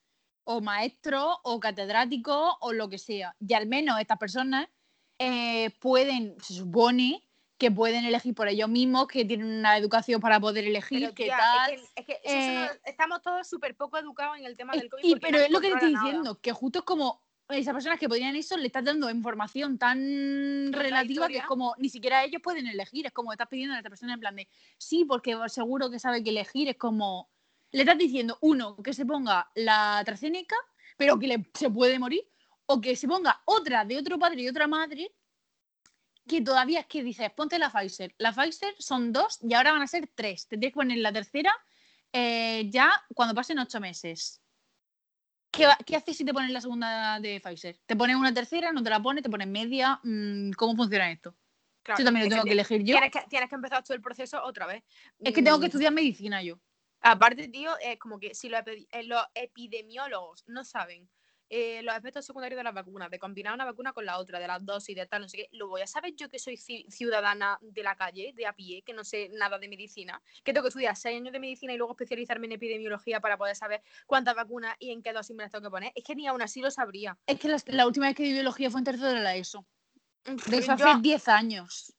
o 0.45 0.61
maestros 0.61 1.37
o 1.43 1.59
catedráticos 1.59 2.53
o 2.61 2.73
lo 2.73 2.89
que 2.89 2.97
sea. 2.97 3.35
Y 3.39 3.53
al 3.53 3.67
menos 3.67 3.99
estas 3.99 4.17
personas 4.17 4.67
eh, 5.19 5.71
pueden, 5.79 6.35
se 6.41 6.53
supone 6.53 7.28
que 7.59 7.69
pueden 7.69 8.05
elegir 8.05 8.33
por 8.33 8.47
ellos 8.47 8.69
mismos, 8.69 9.07
que 9.07 9.25
tienen 9.25 9.47
una 9.47 9.77
educación 9.77 10.21
para 10.21 10.39
poder 10.39 10.63
elegir, 10.65 11.01
Pero, 11.01 11.13
que 11.13 11.25
tía, 11.25 11.37
tal. 11.37 11.73
Es 11.73 11.81
que, 11.81 11.99
es 12.01 12.05
que 12.05 12.13
eso- 12.23 12.37
eso 12.37 12.51
eh, 12.51 12.55
no- 12.83 12.89
estamos 12.91 13.21
todos 13.21 13.47
súper 13.47 13.75
poco 13.75 13.97
educados 13.97 14.37
en 14.37 14.45
el 14.45 14.55
tema 14.55 14.73
Es- 14.73 14.81
del 14.81 14.89
COVID. 14.89 15.03
y- 15.03 15.15
pero 15.19 15.37
es 15.39 15.51
lo 15.51 15.59
que 15.59 15.67
te 15.67 15.73
estoy 15.73 15.91
nada. 15.93 16.05
diciendo, 16.05 16.39
que 16.41 16.51
justo 16.53 16.79
es 16.79 16.85
como 16.85 17.21
esas 17.49 17.73
personas 17.73 17.99
que 17.99 18.07
podrían 18.07 18.35
eso 18.35 18.55
le 18.57 18.67
estás 18.67 18.83
dando 18.85 19.09
información 19.09 19.77
tan 19.77 20.71
relativa 20.71 21.27
que 21.27 21.37
es 21.37 21.45
como 21.45 21.73
ni 21.79 21.89
siquiera 21.89 22.23
ellos 22.23 22.41
pueden 22.43 22.67
elegir, 22.67 23.07
es 23.07 23.11
como 23.11 23.31
estás 23.31 23.47
pidiendo 23.47 23.73
a 23.75 23.77
esta 23.79 23.89
persona 23.89 24.13
en 24.13 24.19
plan 24.19 24.35
de 24.35 24.47
sí, 24.77 25.03
porque 25.05 25.35
seguro 25.47 25.89
que 25.89 25.99
sabe 25.99 26.23
que 26.23 26.29
elegir, 26.29 26.69
es 26.69 26.77
como 26.77 27.29
le 27.71 27.81
estás 27.81 27.97
diciendo 27.97 28.37
uno 28.41 28.77
que 28.77 28.93
se 28.93 29.05
ponga 29.05 29.49
la 29.55 29.97
AstraZeneca, 29.99 30.55
pero 30.95 31.19
que 31.19 31.27
le, 31.27 31.49
se 31.53 31.69
puede 31.69 31.97
morir, 31.99 32.23
o 32.67 32.79
que 32.79 32.95
se 32.95 33.07
ponga 33.07 33.41
otra 33.45 33.83
de 33.83 33.97
otro 33.97 34.17
padre 34.19 34.43
y 34.43 34.47
otra 34.47 34.67
madre 34.67 35.11
que 36.29 36.41
todavía 36.41 36.79
es 36.81 36.85
que 36.85 37.03
dices, 37.03 37.29
ponte 37.31 37.59
la 37.59 37.69
Pfizer. 37.69 38.15
La 38.17 38.31
Pfizer 38.31 38.73
son 38.79 39.11
dos 39.11 39.39
y 39.41 39.53
ahora 39.53 39.73
van 39.73 39.81
a 39.81 39.87
ser 39.87 40.09
tres. 40.15 40.47
Tendrías 40.47 40.71
que 40.71 40.75
poner 40.75 40.99
la 40.99 41.11
tercera 41.11 41.53
eh, 42.13 42.69
ya 42.69 42.91
cuando 43.13 43.35
pasen 43.35 43.59
ocho 43.59 43.79
meses. 43.81 44.41
¿Qué, 45.51 45.67
qué 45.85 45.95
haces 45.95 46.15
si 46.15 46.23
te 46.23 46.33
pones 46.33 46.51
la 46.51 46.61
segunda 46.61 47.19
de 47.19 47.41
Pfizer? 47.41 47.77
¿Te 47.85 47.95
pones 47.95 48.15
una 48.15 48.33
tercera, 48.33 48.71
no 48.71 48.83
te 48.83 48.89
la 48.89 49.01
pones, 49.01 49.23
te 49.23 49.29
pones 49.29 49.47
media? 49.47 49.99
Mm, 50.03 50.51
¿Cómo 50.51 50.75
funciona 50.75 51.11
esto? 51.11 51.35
Claro, 51.83 51.99
Yo 51.99 52.05
también 52.05 52.25
lo 52.25 52.29
tengo 52.29 52.43
que 52.43 52.49
te- 52.49 52.53
elegir 52.53 52.83
yo. 52.83 52.93
Tienes 52.93 53.11
que, 53.11 53.21
tienes 53.29 53.49
que 53.49 53.55
empezar 53.55 53.83
todo 53.83 53.95
el 53.95 54.01
proceso 54.01 54.41
otra 54.43 54.67
vez. 54.67 54.83
Es 55.19 55.33
que 55.33 55.41
tengo 55.41 55.59
que 55.59 55.65
Mm, 55.65 55.69
estudiar 55.69 55.91
medicina 55.93 56.43
yo. 56.43 56.59
Aparte, 57.01 57.47
tío, 57.47 57.71
es 57.79 57.97
como 57.97 58.19
que 58.19 58.35
si 58.35 58.47
los, 58.49 58.61
eh, 58.67 59.03
los 59.03 59.23
epidemiólogos 59.33 60.43
no 60.47 60.63
saben 60.63 61.09
eh, 61.49 61.81
los 61.83 61.95
efectos 61.95 62.25
secundarios 62.25 62.57
de 62.57 62.63
las 62.63 62.73
vacunas, 62.73 63.09
de 63.09 63.17
combinar 63.19 63.53
una 63.53 63.65
vacuna 63.65 63.91
con 63.93 64.05
la 64.05 64.17
otra, 64.19 64.39
de 64.39 64.47
las 64.47 64.63
dosis, 64.65 64.95
de 64.95 65.05
tal, 65.07 65.21
no 65.23 65.29
sé 65.29 65.37
qué, 65.37 65.49
lo 65.51 65.67
voy 65.67 65.81
a 65.81 65.87
saber 65.87 66.15
yo 66.15 66.29
que 66.29 66.37
soy 66.39 66.55
ci- 66.55 66.89
ciudadana 66.89 67.57
de 67.61 67.83
la 67.83 67.95
calle, 67.95 68.33
de 68.35 68.45
a 68.45 68.53
pie, 68.53 68.81
que 68.83 68.93
no 68.93 69.03
sé 69.03 69.29
nada 69.33 69.57
de 69.59 69.67
medicina, 69.67 70.21
que 70.43 70.53
tengo 70.53 70.63
que 70.63 70.69
estudiar 70.69 70.95
seis 70.95 71.17
años 71.17 71.33
de 71.33 71.39
medicina 71.39 71.73
y 71.73 71.77
luego 71.77 71.93
especializarme 71.93 72.45
en 72.47 72.53
epidemiología 72.53 73.19
para 73.19 73.37
poder 73.37 73.55
saber 73.55 73.81
cuántas 74.05 74.35
vacunas 74.35 74.75
y 74.79 74.91
en 74.91 75.01
qué 75.01 75.11
dosis 75.13 75.35
me 75.35 75.43
las 75.43 75.51
tengo 75.51 75.63
que 75.63 75.71
poner. 75.71 75.91
Es 75.95 76.03
que 76.03 76.15
ni 76.15 76.27
aún 76.27 76.41
así 76.41 76.61
lo 76.61 76.69
sabría. 76.71 77.17
Es 77.25 77.39
que 77.39 77.47
la, 77.47 77.57
la 77.67 77.87
última 77.87 78.07
vez 78.07 78.15
que 78.15 78.23
di 78.23 78.33
biología 78.33 78.69
fue 78.69 78.81
en 78.81 78.85
tercero 78.85 79.09
de 79.11 79.21
la 79.21 79.35
ESO. 79.35 79.65
De 80.25 80.57
eso 80.57 80.73
hace 80.73 81.01
10 81.01 81.27
años. 81.27 81.93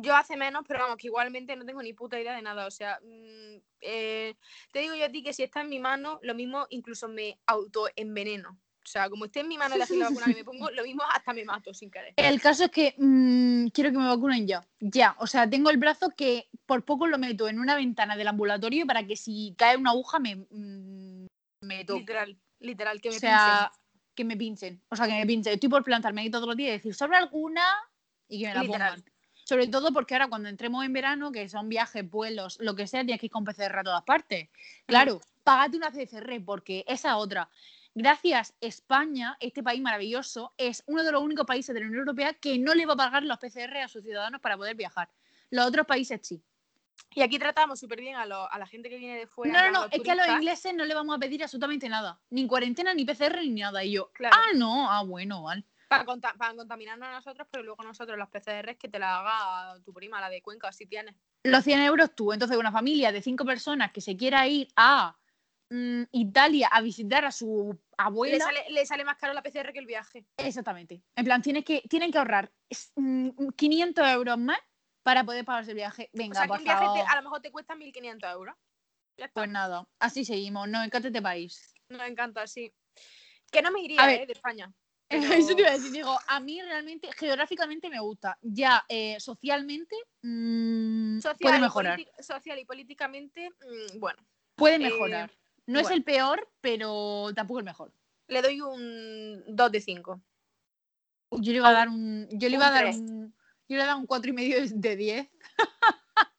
yo 0.00 0.16
hace 0.16 0.36
menos, 0.36 0.64
pero 0.66 0.80
vamos, 0.80 0.96
que 0.96 1.06
igualmente 1.06 1.54
no 1.54 1.64
tengo 1.64 1.82
ni 1.82 1.92
puta 1.92 2.18
idea 2.20 2.34
de 2.34 2.42
nada. 2.42 2.66
O 2.66 2.70
sea, 2.70 2.98
mm, 3.02 3.56
eh, 3.82 4.34
te 4.72 4.80
digo 4.80 4.94
yo 4.94 5.04
a 5.04 5.10
ti 5.10 5.22
que 5.22 5.32
si 5.32 5.42
está 5.44 5.60
en 5.60 5.68
mi 5.68 5.78
mano, 5.78 6.18
lo 6.22 6.34
mismo 6.34 6.66
incluso 6.70 7.08
me 7.08 7.38
autoenveneno. 7.46 8.58
O 8.86 8.88
sea, 8.88 9.10
como 9.10 9.24
esté 9.24 9.40
en 9.40 9.48
mi 9.48 9.58
mano 9.58 9.74
elegir 9.74 9.98
la 9.98 10.10
vacuna 10.10 10.26
que 10.26 10.34
me 10.34 10.44
pongo, 10.44 10.70
lo 10.70 10.84
mismo 10.84 11.02
hasta 11.12 11.32
me 11.32 11.44
mato 11.44 11.74
sin 11.74 11.90
querer. 11.90 12.14
El 12.14 12.40
caso 12.40 12.66
es 12.66 12.70
que 12.70 12.94
mm, 12.96 13.66
quiero 13.70 13.90
que 13.90 13.98
me 13.98 14.06
vacunen 14.06 14.46
ya. 14.46 14.64
Ya. 14.78 15.16
O 15.18 15.26
sea, 15.26 15.50
tengo 15.50 15.70
el 15.70 15.76
brazo 15.76 16.10
que 16.16 16.46
por 16.66 16.84
poco 16.84 17.08
lo 17.08 17.18
meto 17.18 17.48
en 17.48 17.58
una 17.58 17.74
ventana 17.74 18.16
del 18.16 18.28
ambulatorio 18.28 18.86
para 18.86 19.04
que 19.04 19.16
si 19.16 19.56
cae 19.58 19.76
una 19.76 19.90
aguja 19.90 20.20
me, 20.20 20.36
mm, 20.36 21.26
me 21.62 21.84
toque. 21.84 21.98
Literal, 21.98 22.38
literal, 22.60 23.00
que 23.00 23.08
O 23.08 23.12
me 23.12 23.18
sea, 23.18 23.72
que 24.14 24.24
me 24.24 24.36
pinchen. 24.36 24.80
O 24.88 24.94
sea, 24.94 25.06
que 25.06 25.14
me 25.14 25.26
pinchen. 25.26 25.54
Estoy 25.54 25.68
por 25.68 25.82
plantarme 25.82 26.20
ahí 26.20 26.30
todos 26.30 26.46
los 26.46 26.56
días 26.56 26.68
y 26.68 26.72
decir, 26.74 26.94
¿sobre 26.94 27.16
alguna? 27.16 27.66
Y 28.28 28.42
que 28.42 28.46
me 28.46 28.54
la 28.54 28.62
Literal. 28.62 28.94
pongan. 29.02 29.12
Sobre 29.42 29.66
todo 29.66 29.92
porque 29.92 30.14
ahora 30.14 30.28
cuando 30.28 30.48
entremos 30.48 30.84
en 30.84 30.92
verano, 30.92 31.32
que 31.32 31.48
son 31.48 31.68
viajes, 31.68 32.08
vuelos, 32.08 32.56
lo 32.60 32.76
que 32.76 32.86
sea, 32.86 33.04
tienes 33.04 33.18
que 33.18 33.26
ir 33.26 33.32
con 33.32 33.44
PCR 33.44 33.80
a 33.80 33.82
todas 33.82 34.02
partes. 34.02 34.48
Claro, 34.86 35.20
págate 35.42 35.76
una 35.76 35.90
PCR 35.90 36.40
porque 36.44 36.84
esa 36.86 37.16
otra. 37.16 37.48
Gracias, 38.06 38.54
España, 38.60 39.38
este 39.40 39.62
país 39.62 39.80
maravilloso, 39.80 40.52
es 40.58 40.84
uno 40.86 41.02
de 41.02 41.10
los 41.12 41.22
únicos 41.22 41.46
países 41.46 41.74
de 41.74 41.80
la 41.80 41.86
Unión 41.86 42.00
Europea 42.00 42.34
que 42.34 42.58
no 42.58 42.74
le 42.74 42.84
va 42.84 42.92
a 42.92 42.96
pagar 42.96 43.22
los 43.22 43.38
PCR 43.38 43.80
a 43.82 43.88
sus 43.88 44.02
ciudadanos 44.02 44.42
para 44.42 44.54
poder 44.58 44.76
viajar. 44.76 45.08
Los 45.48 45.64
otros 45.66 45.86
países 45.86 46.20
sí. 46.22 46.42
Y 47.14 47.22
aquí 47.22 47.38
tratamos 47.38 47.80
súper 47.80 47.98
bien 48.02 48.16
a, 48.16 48.26
lo- 48.26 48.52
a 48.52 48.58
la 48.58 48.66
gente 48.66 48.90
que 48.90 48.98
viene 48.98 49.18
de 49.20 49.26
fuera. 49.26 49.50
No, 49.62 49.72
no, 49.72 49.80
no, 49.80 49.88
es 49.90 50.02
que 50.02 50.10
a 50.10 50.14
los 50.14 50.28
ingleses 50.28 50.74
no 50.74 50.84
le 50.84 50.94
vamos 50.94 51.16
a 51.16 51.18
pedir 51.18 51.42
absolutamente 51.42 51.88
nada. 51.88 52.20
Ni 52.28 52.46
cuarentena, 52.46 52.92
ni 52.92 53.06
PCR, 53.06 53.40
ni 53.40 53.62
nada. 53.62 53.82
Y 53.82 53.92
yo, 53.92 54.10
Claro. 54.12 54.36
ah, 54.38 54.52
no, 54.54 54.90
ah, 54.92 55.02
bueno, 55.02 55.44
vale. 55.44 55.64
Para, 55.88 56.04
conta- 56.04 56.34
para 56.36 56.54
contaminarnos 56.54 57.08
a 57.08 57.12
nosotros, 57.12 57.48
pero 57.50 57.64
luego 57.64 57.82
nosotros 57.82 58.18
las 58.18 58.28
PCRs 58.28 58.76
que 58.76 58.88
te 58.88 58.98
la 58.98 59.20
haga 59.20 59.80
tu 59.84 59.94
prima, 59.94 60.20
la 60.20 60.28
de 60.28 60.42
Cuenca, 60.42 60.70
si 60.70 60.84
tienes. 60.84 61.14
los 61.44 61.64
100 61.64 61.80
euros 61.80 62.14
tú. 62.14 62.34
Entonces, 62.34 62.58
una 62.58 62.72
familia 62.72 63.10
de 63.10 63.22
cinco 63.22 63.46
personas 63.46 63.90
que 63.92 64.02
se 64.02 64.18
quiera 64.18 64.46
ir 64.46 64.68
a 64.76 65.16
mm, 65.70 66.02
Italia 66.12 66.68
a 66.68 66.80
visitar 66.80 67.24
a 67.24 67.32
su 67.32 67.72
Le 67.72 67.80
abuela. 67.98 68.44
sale, 68.44 68.64
le 68.70 68.86
sale 68.86 69.04
más 69.04 69.16
caro 69.16 69.32
la 69.32 69.42
PCR 69.42 69.72
que 69.72 69.78
el 69.78 69.86
viaje. 69.86 70.26
Exactamente. 70.36 71.02
En 71.16 71.24
plan, 71.24 71.42
tienes 71.42 71.64
que, 71.64 71.82
tienen 71.88 72.10
que 72.12 72.18
ahorrar 72.18 72.52
es, 72.68 72.92
mm, 72.96 73.48
500 73.56 74.06
euros 74.08 74.38
más 74.38 74.58
para 75.02 75.24
poder 75.24 75.44
pagarse 75.44 75.70
el 75.72 75.76
viaje. 75.76 76.10
O 76.12 76.16
Venga, 76.18 76.34
sea, 76.34 76.46
que 76.46 76.52
un 76.52 76.64
viaje 76.64 76.86
te- 76.94 77.00
a 77.06 77.16
lo 77.16 77.22
mejor 77.22 77.40
te 77.40 77.50
cuesta 77.52 77.74
1.500 77.74 78.30
euros. 78.32 78.54
Ya 79.18 79.26
está. 79.26 79.40
Pues 79.40 79.48
nada, 79.50 79.88
así 79.98 80.24
seguimos. 80.24 80.68
Nos 80.68 80.84
encanta 80.84 81.08
este 81.08 81.22
país. 81.22 81.74
Nos 81.88 82.02
encanta, 82.02 82.46
sí. 82.46 82.72
Que 83.50 83.62
no 83.62 83.70
me 83.70 83.80
iría, 83.80 84.02
A 84.02 84.06
ver. 84.06 84.20
eh, 84.22 84.26
de 84.26 84.32
España. 84.32 84.72
pero- 85.08 85.22
Eso 85.32 85.54
te 85.54 85.62
iba 85.62 85.70
a 85.70 85.74
decir, 85.74 85.92
digo, 85.92 86.18
a 86.26 86.40
mí 86.40 86.60
realmente, 86.60 87.08
geográficamente 87.16 87.88
me 87.88 88.00
gusta. 88.00 88.36
Ya, 88.42 88.84
eh, 88.88 89.18
socialmente, 89.20 89.94
mm, 90.22 91.20
social, 91.20 91.36
puede 91.40 91.56
y 91.56 91.60
mejorar. 91.60 91.98
politi- 92.00 92.22
social 92.22 92.58
y 92.58 92.64
políticamente, 92.64 93.48
bueno, 93.98 94.20
Puede 94.56 94.76
eh, 94.76 94.78
no 95.66 95.80
es 95.80 95.90
el 95.90 96.04
peor, 96.04 96.48
pero 96.60 97.30
tampoco 97.34 97.58
el 97.58 97.64
mejor. 97.64 97.92
le 98.28 98.42
doy 98.42 98.60
un 98.60 99.42
2 99.48 99.72
de 99.72 99.80
5. 99.80 100.20
Yo 101.32 101.52
le 101.52 101.58
iba 101.58 101.68
a 101.68 101.72
dar 101.72 101.88
un. 101.88 102.28
Yo 102.30 102.48
le 102.48 102.54
iba 102.54 102.68
a 102.68 102.70
dar 102.70 102.86
un. 102.86 103.34
Yo 103.68 103.76
le 103.76 103.82
he 103.82 103.86
dado 103.86 103.98
un 103.98 104.06
4,5 104.06 104.28
y 104.28 104.32
medio 104.32 104.56
de 104.68 104.96
10. 104.96 105.28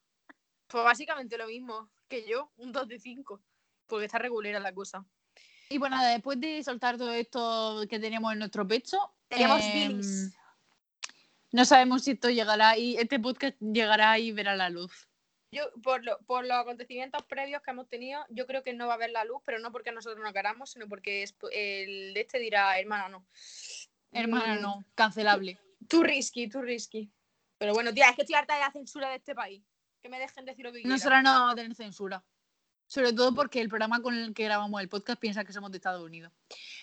Pues 0.70 0.84
básicamente 0.84 1.38
lo 1.38 1.46
mismo 1.46 1.88
que 2.08 2.28
yo, 2.28 2.52
un 2.58 2.72
2 2.72 2.88
de 2.88 2.98
5. 2.98 3.40
Porque 3.86 4.04
está 4.04 4.18
regulera 4.18 4.60
la 4.60 4.74
cosa. 4.74 5.02
Y 5.70 5.78
bueno, 5.78 6.02
después 6.04 6.38
de 6.40 6.62
soltar 6.62 6.98
todo 6.98 7.10
esto 7.12 7.86
que 7.88 7.98
tenemos 7.98 8.30
en 8.34 8.38
nuestro 8.38 8.68
pecho. 8.68 8.98
Tenemos 9.28 9.62
em, 9.62 9.72
bilis. 9.72 10.36
No 11.52 11.64
sabemos 11.64 12.04
si 12.04 12.10
esto 12.10 12.28
llegará 12.28 12.76
y 12.76 12.96
este 12.96 13.18
podcast 13.18 13.56
llegará 13.60 14.18
y 14.18 14.32
verá 14.32 14.56
la 14.56 14.68
luz. 14.68 15.07
Yo, 15.50 15.62
por, 15.82 16.04
lo- 16.04 16.18
por 16.26 16.44
los 16.46 16.56
acontecimientos 16.58 17.22
previos 17.24 17.62
que 17.62 17.70
hemos 17.70 17.88
tenido, 17.88 18.24
yo 18.28 18.46
creo 18.46 18.62
que 18.62 18.74
no 18.74 18.86
va 18.86 18.94
a 18.94 18.98
ver 18.98 19.10
la 19.10 19.24
luz, 19.24 19.40
pero 19.46 19.58
no 19.58 19.72
porque 19.72 19.92
nosotros 19.92 20.22
no 20.22 20.32
queramos, 20.32 20.70
sino 20.72 20.88
porque 20.88 21.22
es- 21.22 21.34
el 21.52 22.12
de 22.14 22.20
este 22.20 22.38
dirá, 22.38 22.78
hermana, 22.78 23.08
no. 23.08 23.26
Hermana, 24.12 24.56
Mm, 24.56 24.62
no, 24.62 24.84
cancelable. 24.94 25.58
Too 25.88 26.02
risky, 26.02 26.48
too 26.48 26.62
risky. 26.62 27.10
Pero 27.58 27.72
bueno, 27.74 27.92
tía, 27.92 28.10
es 28.10 28.16
que 28.16 28.22
estoy 28.22 28.36
harta 28.36 28.54
de 28.54 28.60
la 28.60 28.70
censura 28.72 29.10
de 29.10 29.16
este 29.16 29.34
país. 29.34 29.62
Que 30.00 30.08
me 30.08 30.18
dejen 30.18 30.44
decir 30.44 30.64
lo 30.64 30.72
que. 30.72 30.82
Nosotros 30.84 31.22
no 31.22 31.32
vamos 31.32 31.52
a 31.52 31.56
tener 31.56 31.74
censura. 31.74 32.24
Sobre 32.86 33.12
todo 33.12 33.34
porque 33.34 33.60
el 33.60 33.68
programa 33.68 34.00
con 34.00 34.14
el 34.14 34.32
que 34.32 34.44
grabamos 34.44 34.80
el 34.80 34.88
podcast 34.88 35.20
piensa 35.20 35.44
que 35.44 35.52
somos 35.52 35.70
de 35.70 35.76
Estados 35.78 36.02
Unidos. 36.02 36.32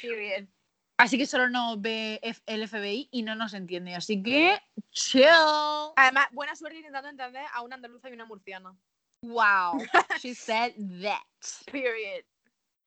Qué 0.02 0.14
bien. 0.16 0.54
Así 0.98 1.18
que 1.18 1.26
solo 1.26 1.50
nos 1.50 1.82
ve 1.82 2.22
el 2.46 2.68
FBI 2.68 3.10
y 3.12 3.24
no 3.24 3.36
nos 3.36 3.54
entiende. 3.54 3.96
Así 3.96 4.24
que, 4.24 4.60
chill. 4.92 5.26
Además, 5.96 6.28
buena 6.32 6.56
suerte 6.56 6.78
intentando 6.78 7.10
entender 7.10 7.44
a 7.54 7.62
una 7.62 7.76
andaluza 7.76 8.10
y 8.10 8.14
una 8.14 8.26
murciana. 8.26 8.76
Wow. 9.22 9.78
She 10.22 10.34
said 10.34 10.74
that. 11.02 11.24
Period. 11.72 12.24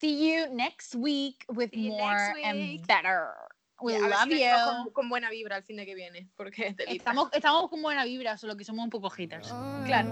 See 0.01 0.31
you 0.31 0.55
next 0.55 0.95
week 0.95 1.45
with 1.49 1.71
See 1.73 1.91
more 1.91 2.15
next 2.15 2.45
and 2.45 2.59
week. 2.59 2.87
better. 2.87 3.35
We 3.83 3.99
ver 3.99 4.09
love 4.09 4.29
you. 4.29 4.51
Con, 4.65 4.93
con 4.93 5.09
buena 5.09 5.31
vibra 5.31 5.57
el 5.57 5.63
fin 5.63 5.77
de 5.77 5.87
que 5.87 5.95
viene, 5.95 6.29
porque. 6.37 6.75
Estamos, 6.87 7.29
estamos 7.33 7.69
con 7.69 7.83
buena 7.83 8.05
vibra, 8.05 8.37
solo 8.37 8.57
que 8.57 8.65
somos 8.65 8.85
un 8.85 8.91
poco 8.91 9.11
haters. 9.11 9.49
Claro. 9.85 10.09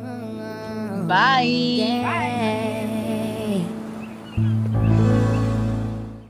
Bye. 1.07 2.03
Bye. 2.03 3.06